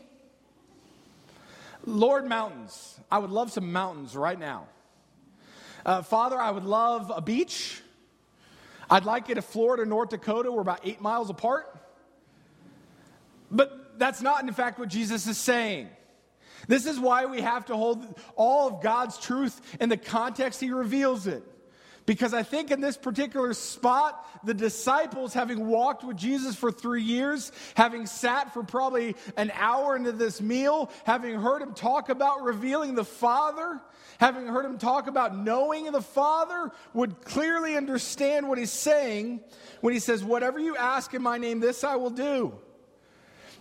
Lord, 1.86 2.28
mountains. 2.28 3.00
I 3.12 3.20
would 3.20 3.30
love 3.30 3.52
some 3.52 3.72
mountains 3.72 4.16
right 4.16 4.40
now. 4.40 4.68
Uh, 5.86 6.02
Father, 6.02 6.40
I 6.40 6.50
would 6.50 6.66
love 6.66 7.12
a 7.16 7.22
beach. 7.22 7.82
I'd 8.90 9.06
like 9.06 9.30
it 9.30 9.38
if 9.38 9.46
Florida, 9.46 9.86
North 9.86 10.10
Dakota 10.10 10.52
were 10.52 10.62
about 10.62 10.82
eight 10.84 11.00
miles 11.00 11.30
apart. 11.30 11.66
But 13.52 14.00
that's 14.00 14.22
not, 14.22 14.44
in 14.44 14.52
fact, 14.52 14.80
what 14.80 14.90
Jesus 14.90 15.28
is 15.28 15.38
saying. 15.38 15.90
This 16.68 16.88
is 16.88 17.00
why 17.00 17.26
we 17.26 17.42
have 17.42 17.66
to 17.66 17.76
hold 17.76 18.04
all 18.36 18.68
of 18.68 18.82
God's 18.82 19.18
truth 19.18 19.60
in 19.80 19.90
the 19.90 19.98
context 19.98 20.60
He 20.60 20.72
reveals 20.72 21.28
it. 21.28 21.44
Because 22.06 22.36
I 22.36 22.44
think 22.44 22.70
in 22.70 22.82
this 22.82 22.98
particular 22.98 23.54
spot, 23.54 24.28
the 24.44 24.54
disciples, 24.54 25.34
having 25.34 25.68
walked 25.68 26.04
with 26.04 26.18
Jesus 26.18 26.56
for 26.56 26.72
three 26.72 27.02
years, 27.02 27.52
having 27.76 28.06
sat 28.06 28.54
for 28.54 28.64
probably 28.64 29.16
an 29.38 29.52
hour 29.56 29.96
into 29.96 30.12
this 30.12 30.40
meal, 30.40 30.92
having 31.04 31.40
heard 31.40 31.64
him 31.64 31.74
talk 31.74 32.10
about 32.10 32.44
revealing 32.44 32.94
the 32.94 33.06
Father, 33.06 33.82
having 34.20 34.48
heard 34.48 34.66
him 34.66 34.78
talk 34.78 35.08
about 35.08 35.38
knowing 35.38 35.92
the 35.92 36.02
Father, 36.02 36.72
would 36.94 37.22
clearly 37.22 37.76
understand 37.76 38.48
what 38.48 38.58
he's 38.58 38.72
saying 38.72 39.42
when 39.82 39.94
he 39.94 40.00
says, 40.00 40.24
Whatever 40.24 40.60
you 40.60 40.76
ask 40.76 41.14
in 41.14 41.22
my 41.22 41.38
name, 41.38 41.60
this 41.60 41.84
I 41.84 41.96
will 41.96 42.10
do. 42.10 42.54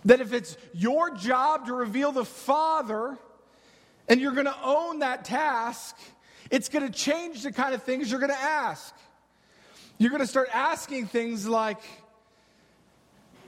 That 0.05 0.21
if 0.21 0.33
it's 0.33 0.57
your 0.73 1.15
job 1.15 1.65
to 1.67 1.73
reveal 1.73 2.11
the 2.11 2.25
Father, 2.25 3.17
and 4.07 4.21
you're 4.21 4.33
going 4.33 4.45
to 4.45 4.57
own 4.63 4.99
that 4.99 5.25
task, 5.25 5.97
it's 6.51 6.69
going 6.69 6.85
to 6.85 6.93
change 6.93 7.43
the 7.43 7.51
kind 7.51 7.73
of 7.73 7.83
things 7.83 8.09
you're 8.09 8.19
going 8.19 8.31
to 8.31 8.37
ask. 8.37 8.93
You're 9.97 10.11
going 10.11 10.21
to 10.21 10.27
start 10.27 10.49
asking 10.53 11.07
things 11.07 11.47
like, 11.47 11.81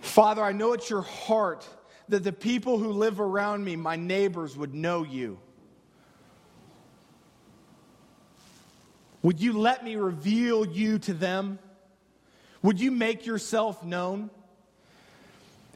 Father, 0.02 0.41
I 0.41 0.52
know 0.52 0.74
it's 0.74 0.89
your 0.89 1.02
heart 1.02 1.67
that 2.10 2.24
the 2.24 2.32
people 2.32 2.78
who 2.78 2.91
live 2.91 3.20
around 3.20 3.65
me, 3.65 3.76
my 3.76 3.96
neighbors, 3.96 4.56
would 4.56 4.74
know 4.74 5.04
you. 5.04 5.39
Would 9.23 9.39
you 9.39 9.53
let 9.58 9.84
me 9.84 9.95
reveal 9.95 10.65
you 10.65 10.99
to 10.99 11.13
them? 11.13 11.60
Would 12.62 12.80
you 12.80 12.91
make 12.91 13.25
yourself 13.25 13.84
known? 13.84 14.30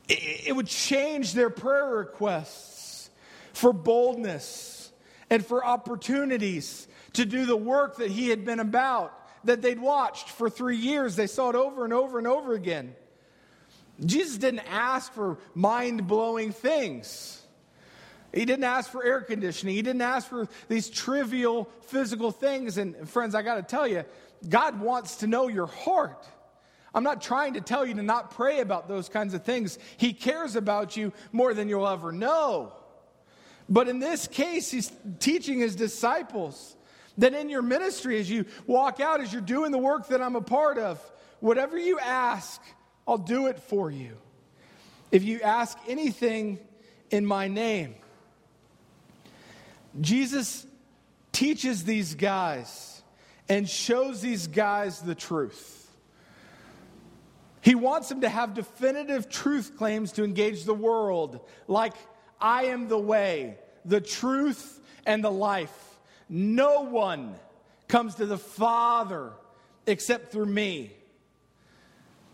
It 0.08 0.56
would 0.56 0.68
change 0.68 1.34
their 1.34 1.50
prayer 1.50 1.86
requests 1.86 3.10
for 3.54 3.72
boldness 3.72 4.92
and 5.30 5.46
for 5.46 5.64
opportunities 5.64 6.88
to 7.14 7.26
do 7.26 7.46
the 7.46 7.56
work 7.56 7.98
that 7.98 8.12
he 8.12 8.30
had 8.30 8.46
been 8.46 8.60
about, 8.60 9.14
that 9.46 9.62
they'd 9.62 9.80
watched 9.80 10.30
for 10.30 10.50
three 10.50 10.78
years. 10.78 11.16
They 11.16 11.28
saw 11.28 11.50
it 11.50 11.56
over 11.56 11.84
and 11.84 11.94
over 11.94 12.18
and 12.18 12.28
over 12.28 12.54
again. 12.54 12.96
Jesus 14.04 14.38
didn't 14.38 14.66
ask 14.70 15.14
for 15.14 15.38
mind 15.54 16.08
blowing 16.08 16.52
things. 16.52 17.41
He 18.34 18.46
didn't 18.46 18.64
ask 18.64 18.90
for 18.92 19.04
air 19.04 19.22
conditioning. 19.22 19.76
He 19.76 19.82
didn't 19.82 20.02
ask 20.02 20.28
for 20.28 20.48
these 20.70 20.90
trivial 20.90 21.70
physical 21.88 22.32
things. 22.32 22.78
And 22.78 23.10
friends, 23.10 23.36
I 23.36 23.42
got 23.42 23.56
to 23.56 23.64
tell 23.64 23.88
you, 23.88 24.06
God 24.48 24.80
wants 24.80 25.18
to 25.18 25.28
know 25.28 25.48
your 25.48 25.68
heart. 25.68 26.28
I'm 26.94 27.04
not 27.04 27.22
trying 27.22 27.54
to 27.54 27.62
tell 27.62 27.86
you 27.86 27.94
to 27.96 28.04
not 28.04 28.32
pray 28.32 28.60
about 28.60 28.88
those 28.88 29.10
kinds 29.10 29.34
of 29.34 29.44
things. 29.44 29.80
He 29.98 30.14
cares 30.14 30.56
about 30.56 30.98
you 30.98 31.14
more 31.32 31.54
than 31.54 31.70
you'll 31.70 31.88
ever 31.88 32.12
know. 32.12 32.74
But 33.70 33.88
in 33.88 34.00
this 34.00 34.28
case, 34.28 34.70
he's 34.72 34.92
teaching 35.20 35.60
his 35.60 35.76
disciples 35.76 36.76
that 37.18 37.34
in 37.34 37.50
your 37.50 37.62
ministry, 37.62 38.20
as 38.20 38.30
you 38.30 38.46
walk 38.68 39.00
out, 39.00 39.22
as 39.22 39.32
you're 39.32 39.42
doing 39.42 39.72
the 39.72 39.78
work 39.78 40.10
that 40.10 40.22
I'm 40.22 40.36
a 40.36 40.42
part 40.42 40.78
of, 40.78 41.00
whatever 41.40 41.78
you 41.78 42.00
ask, 42.00 42.62
I'll 43.08 43.18
do 43.18 43.48
it 43.48 43.60
for 43.60 43.90
you. 43.90 44.18
If 45.12 45.24
you 45.24 45.42
ask 45.42 45.78
anything 45.88 46.60
in 47.10 47.26
my 47.26 47.48
name, 47.48 47.96
Jesus 50.00 50.66
teaches 51.32 51.84
these 51.84 52.16
guys 52.16 53.02
and 53.50 53.68
shows 53.70 54.22
these 54.22 54.48
guys 54.48 55.02
the 55.02 55.16
truth. 55.16 55.90
He 57.62 57.76
wants 57.76 58.10
them 58.10 58.22
to 58.22 58.30
have 58.30 58.54
definitive 58.54 59.30
truth 59.30 59.78
claims 59.78 60.14
to 60.14 60.24
engage 60.24 60.64
the 60.64 60.74
world, 60.74 61.42
like, 61.68 61.94
I 62.40 62.66
am 62.66 62.88
the 62.88 62.98
way, 62.98 63.58
the 63.86 64.02
truth, 64.02 64.80
and 65.06 65.24
the 65.24 65.32
life. 65.32 66.00
No 66.28 66.82
one 66.82 67.36
comes 67.88 68.16
to 68.16 68.26
the 68.26 68.38
Father 68.38 69.34
except 69.86 70.32
through 70.32 70.48
me. 70.48 70.92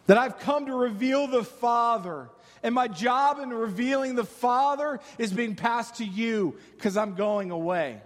That 0.05 0.17
I've 0.17 0.39
come 0.39 0.67
to 0.67 0.73
reveal 0.73 1.27
the 1.27 1.43
Father. 1.43 2.29
And 2.63 2.73
my 2.73 2.87
job 2.87 3.39
in 3.39 3.49
revealing 3.49 4.15
the 4.15 4.25
Father 4.25 4.99
is 5.17 5.31
being 5.31 5.55
passed 5.55 5.95
to 5.95 6.05
you 6.05 6.55
because 6.75 6.97
I'm 6.97 7.15
going 7.15 7.51
away. 7.51 8.01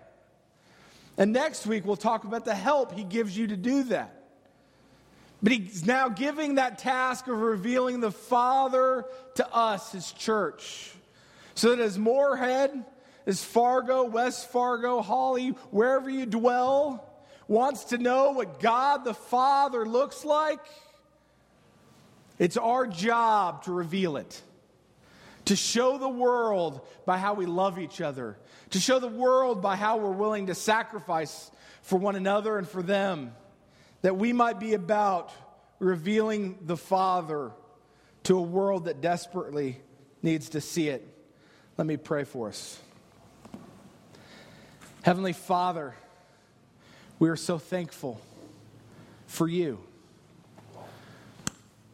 And 1.17 1.33
next 1.33 1.65
week, 1.67 1.85
we'll 1.85 1.95
talk 1.95 2.23
about 2.23 2.45
the 2.45 2.55
help 2.55 2.93
He 2.93 3.03
gives 3.03 3.37
you 3.37 3.47
to 3.47 3.57
do 3.57 3.83
that. 3.83 4.23
But 5.43 5.53
He's 5.53 5.85
now 5.85 6.09
giving 6.09 6.55
that 6.55 6.79
task 6.79 7.27
of 7.27 7.39
revealing 7.39 7.99
the 7.99 8.11
Father 8.11 9.05
to 9.35 9.53
us, 9.53 9.91
His 9.91 10.11
church. 10.11 10.91
So 11.55 11.75
that 11.75 11.81
as 11.81 11.97
Moorhead 11.97 12.85
as 13.25 13.43
Fargo, 13.43 14.03
West 14.03 14.51
Fargo, 14.51 15.01
Holly, 15.01 15.49
wherever 15.69 16.09
you 16.09 16.25
dwell, 16.25 17.07
wants 17.47 17.85
to 17.85 17.97
know 17.97 18.31
what 18.31 18.59
God 18.59 19.03
the 19.03 19.13
Father 19.13 19.85
looks 19.85 20.25
like, 20.25 20.59
it's 22.41 22.57
our 22.57 22.87
job 22.87 23.65
to 23.65 23.71
reveal 23.71 24.17
it. 24.17 24.41
To 25.45 25.55
show 25.55 25.99
the 25.99 26.09
world 26.09 26.81
by 27.05 27.19
how 27.19 27.35
we 27.35 27.45
love 27.45 27.77
each 27.77 28.01
other. 28.01 28.35
To 28.71 28.79
show 28.79 28.97
the 28.97 29.07
world 29.07 29.61
by 29.61 29.75
how 29.75 29.97
we're 29.97 30.09
willing 30.09 30.47
to 30.47 30.55
sacrifice 30.55 31.51
for 31.83 31.99
one 31.99 32.15
another 32.15 32.57
and 32.57 32.67
for 32.67 32.81
them. 32.81 33.35
That 34.01 34.17
we 34.17 34.33
might 34.33 34.59
be 34.59 34.73
about 34.73 35.31
revealing 35.77 36.57
the 36.63 36.77
Father 36.77 37.51
to 38.23 38.39
a 38.39 38.41
world 38.41 38.85
that 38.85 39.01
desperately 39.01 39.79
needs 40.23 40.49
to 40.49 40.61
see 40.61 40.89
it. 40.89 41.07
Let 41.77 41.85
me 41.85 41.95
pray 41.95 42.23
for 42.23 42.47
us. 42.47 42.79
Heavenly 45.03 45.33
Father, 45.33 45.93
we 47.19 47.29
are 47.29 47.35
so 47.35 47.59
thankful 47.59 48.19
for 49.27 49.47
you. 49.47 49.77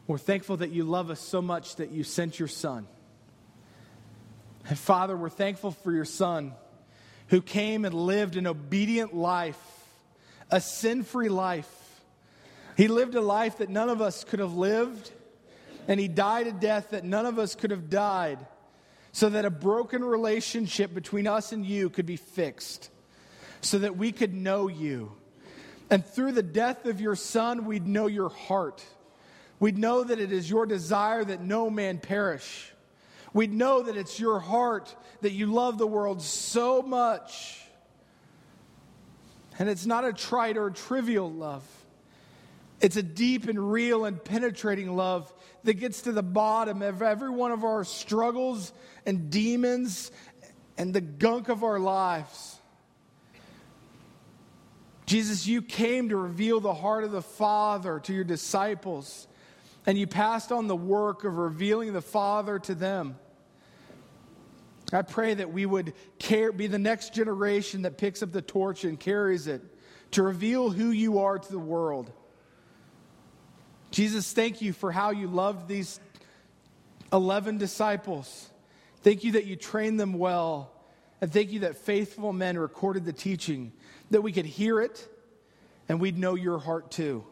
We're 0.08 0.18
thankful 0.18 0.56
that 0.56 0.70
you 0.70 0.82
love 0.82 1.10
us 1.10 1.20
so 1.20 1.40
much 1.40 1.76
that 1.76 1.92
you 1.92 2.02
sent 2.02 2.40
your 2.40 2.48
Son. 2.48 2.88
And 4.68 4.76
Father, 4.76 5.16
we're 5.16 5.28
thankful 5.28 5.70
for 5.70 5.92
your 5.92 6.04
Son 6.04 6.54
who 7.28 7.40
came 7.40 7.84
and 7.84 7.94
lived 7.94 8.36
an 8.36 8.46
obedient 8.46 9.14
life, 9.14 9.60
a 10.50 10.60
sin 10.60 11.04
free 11.04 11.28
life. 11.28 11.70
He 12.76 12.88
lived 12.88 13.14
a 13.14 13.20
life 13.20 13.58
that 13.58 13.68
none 13.68 13.90
of 13.90 14.00
us 14.00 14.24
could 14.24 14.40
have 14.40 14.54
lived, 14.54 15.12
and 15.86 16.00
he 16.00 16.08
died 16.08 16.46
a 16.46 16.52
death 16.52 16.90
that 16.90 17.04
none 17.04 17.26
of 17.26 17.38
us 17.38 17.54
could 17.54 17.70
have 17.70 17.88
died, 17.90 18.38
so 19.12 19.28
that 19.28 19.44
a 19.44 19.50
broken 19.50 20.02
relationship 20.02 20.94
between 20.94 21.26
us 21.26 21.52
and 21.52 21.64
you 21.64 21.90
could 21.90 22.06
be 22.06 22.16
fixed 22.16 22.90
so 23.60 23.78
that 23.78 23.96
we 23.96 24.12
could 24.12 24.34
know 24.34 24.68
you. 24.68 25.12
And 25.90 26.04
through 26.04 26.32
the 26.32 26.42
death 26.42 26.86
of 26.86 27.00
your 27.00 27.16
Son, 27.16 27.64
we'd 27.64 27.86
know 27.86 28.06
your 28.06 28.28
heart. 28.28 28.84
We'd 29.60 29.78
know 29.78 30.04
that 30.04 30.20
it 30.20 30.32
is 30.32 30.48
your 30.48 30.66
desire 30.66 31.24
that 31.24 31.40
no 31.40 31.70
man 31.70 31.98
perish. 31.98 32.72
We'd 33.32 33.52
know 33.52 33.82
that 33.82 33.96
it's 33.96 34.18
your 34.18 34.40
heart 34.40 34.94
that 35.20 35.32
you 35.32 35.46
love 35.46 35.78
the 35.78 35.86
world 35.86 36.22
so 36.22 36.82
much. 36.82 37.60
And 39.58 39.68
it's 39.68 39.86
not 39.86 40.04
a 40.04 40.12
trite 40.12 40.56
or 40.56 40.70
trivial 40.70 41.30
love. 41.30 41.64
It's 42.80 42.96
a 42.96 43.02
deep 43.02 43.48
and 43.48 43.72
real 43.72 44.04
and 44.04 44.22
penetrating 44.22 44.94
love 44.94 45.32
that 45.64 45.74
gets 45.74 46.02
to 46.02 46.12
the 46.12 46.22
bottom 46.22 46.82
of 46.82 47.02
every 47.02 47.30
one 47.30 47.52
of 47.52 47.64
our 47.64 47.84
struggles 47.84 48.72
and 49.04 49.30
demons 49.30 50.10
and 50.76 50.94
the 50.94 51.00
gunk 51.00 51.48
of 51.48 51.64
our 51.64 51.78
lives. 51.78 52.56
Jesus, 55.06 55.46
you 55.46 55.62
came 55.62 56.10
to 56.10 56.16
reveal 56.16 56.60
the 56.60 56.74
heart 56.74 57.02
of 57.02 57.12
the 57.12 57.22
Father 57.22 57.98
to 58.00 58.12
your 58.12 58.24
disciples, 58.24 59.27
and 59.88 59.96
you 59.96 60.06
passed 60.06 60.52
on 60.52 60.66
the 60.66 60.76
work 60.76 61.24
of 61.24 61.38
revealing 61.38 61.94
the 61.94 62.02
Father 62.02 62.58
to 62.58 62.74
them. 62.74 63.18
I 64.92 65.00
pray 65.00 65.32
that 65.32 65.50
we 65.50 65.64
would 65.64 65.94
care, 66.18 66.52
be 66.52 66.66
the 66.66 66.78
next 66.78 67.14
generation 67.14 67.82
that 67.82 67.96
picks 67.96 68.22
up 68.22 68.30
the 68.30 68.42
torch 68.42 68.84
and 68.84 69.00
carries 69.00 69.46
it 69.46 69.62
to 70.10 70.22
reveal 70.22 70.68
who 70.68 70.90
you 70.90 71.20
are 71.20 71.38
to 71.38 71.50
the 71.50 71.58
world. 71.58 72.12
Jesus, 73.90 74.30
thank 74.30 74.60
you 74.60 74.74
for 74.74 74.92
how 74.92 75.08
you 75.10 75.26
loved 75.26 75.68
these 75.68 76.00
11 77.10 77.56
disciples. 77.56 78.50
Thank 79.00 79.24
you 79.24 79.32
that 79.32 79.46
you 79.46 79.56
trained 79.56 79.98
them 79.98 80.12
well. 80.12 80.70
And 81.22 81.32
thank 81.32 81.50
you 81.50 81.60
that 81.60 81.78
faithful 81.78 82.34
men 82.34 82.58
recorded 82.58 83.06
the 83.06 83.14
teaching 83.14 83.72
that 84.10 84.20
we 84.20 84.32
could 84.32 84.44
hear 84.44 84.82
it 84.82 85.08
and 85.88 85.98
we'd 85.98 86.18
know 86.18 86.34
your 86.34 86.58
heart 86.58 86.90
too. 86.90 87.24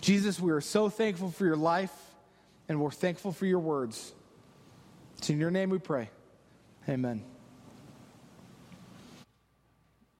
Jesus, 0.00 0.40
we 0.40 0.50
are 0.52 0.60
so 0.60 0.88
thankful 0.88 1.30
for 1.30 1.44
your 1.44 1.56
life 1.56 1.92
and 2.68 2.80
we're 2.80 2.90
thankful 2.90 3.32
for 3.32 3.46
your 3.46 3.58
words. 3.58 4.12
It's 5.18 5.30
in 5.30 5.38
your 5.38 5.50
name 5.50 5.70
we 5.70 5.78
pray. 5.78 6.08
Amen. 6.88 7.24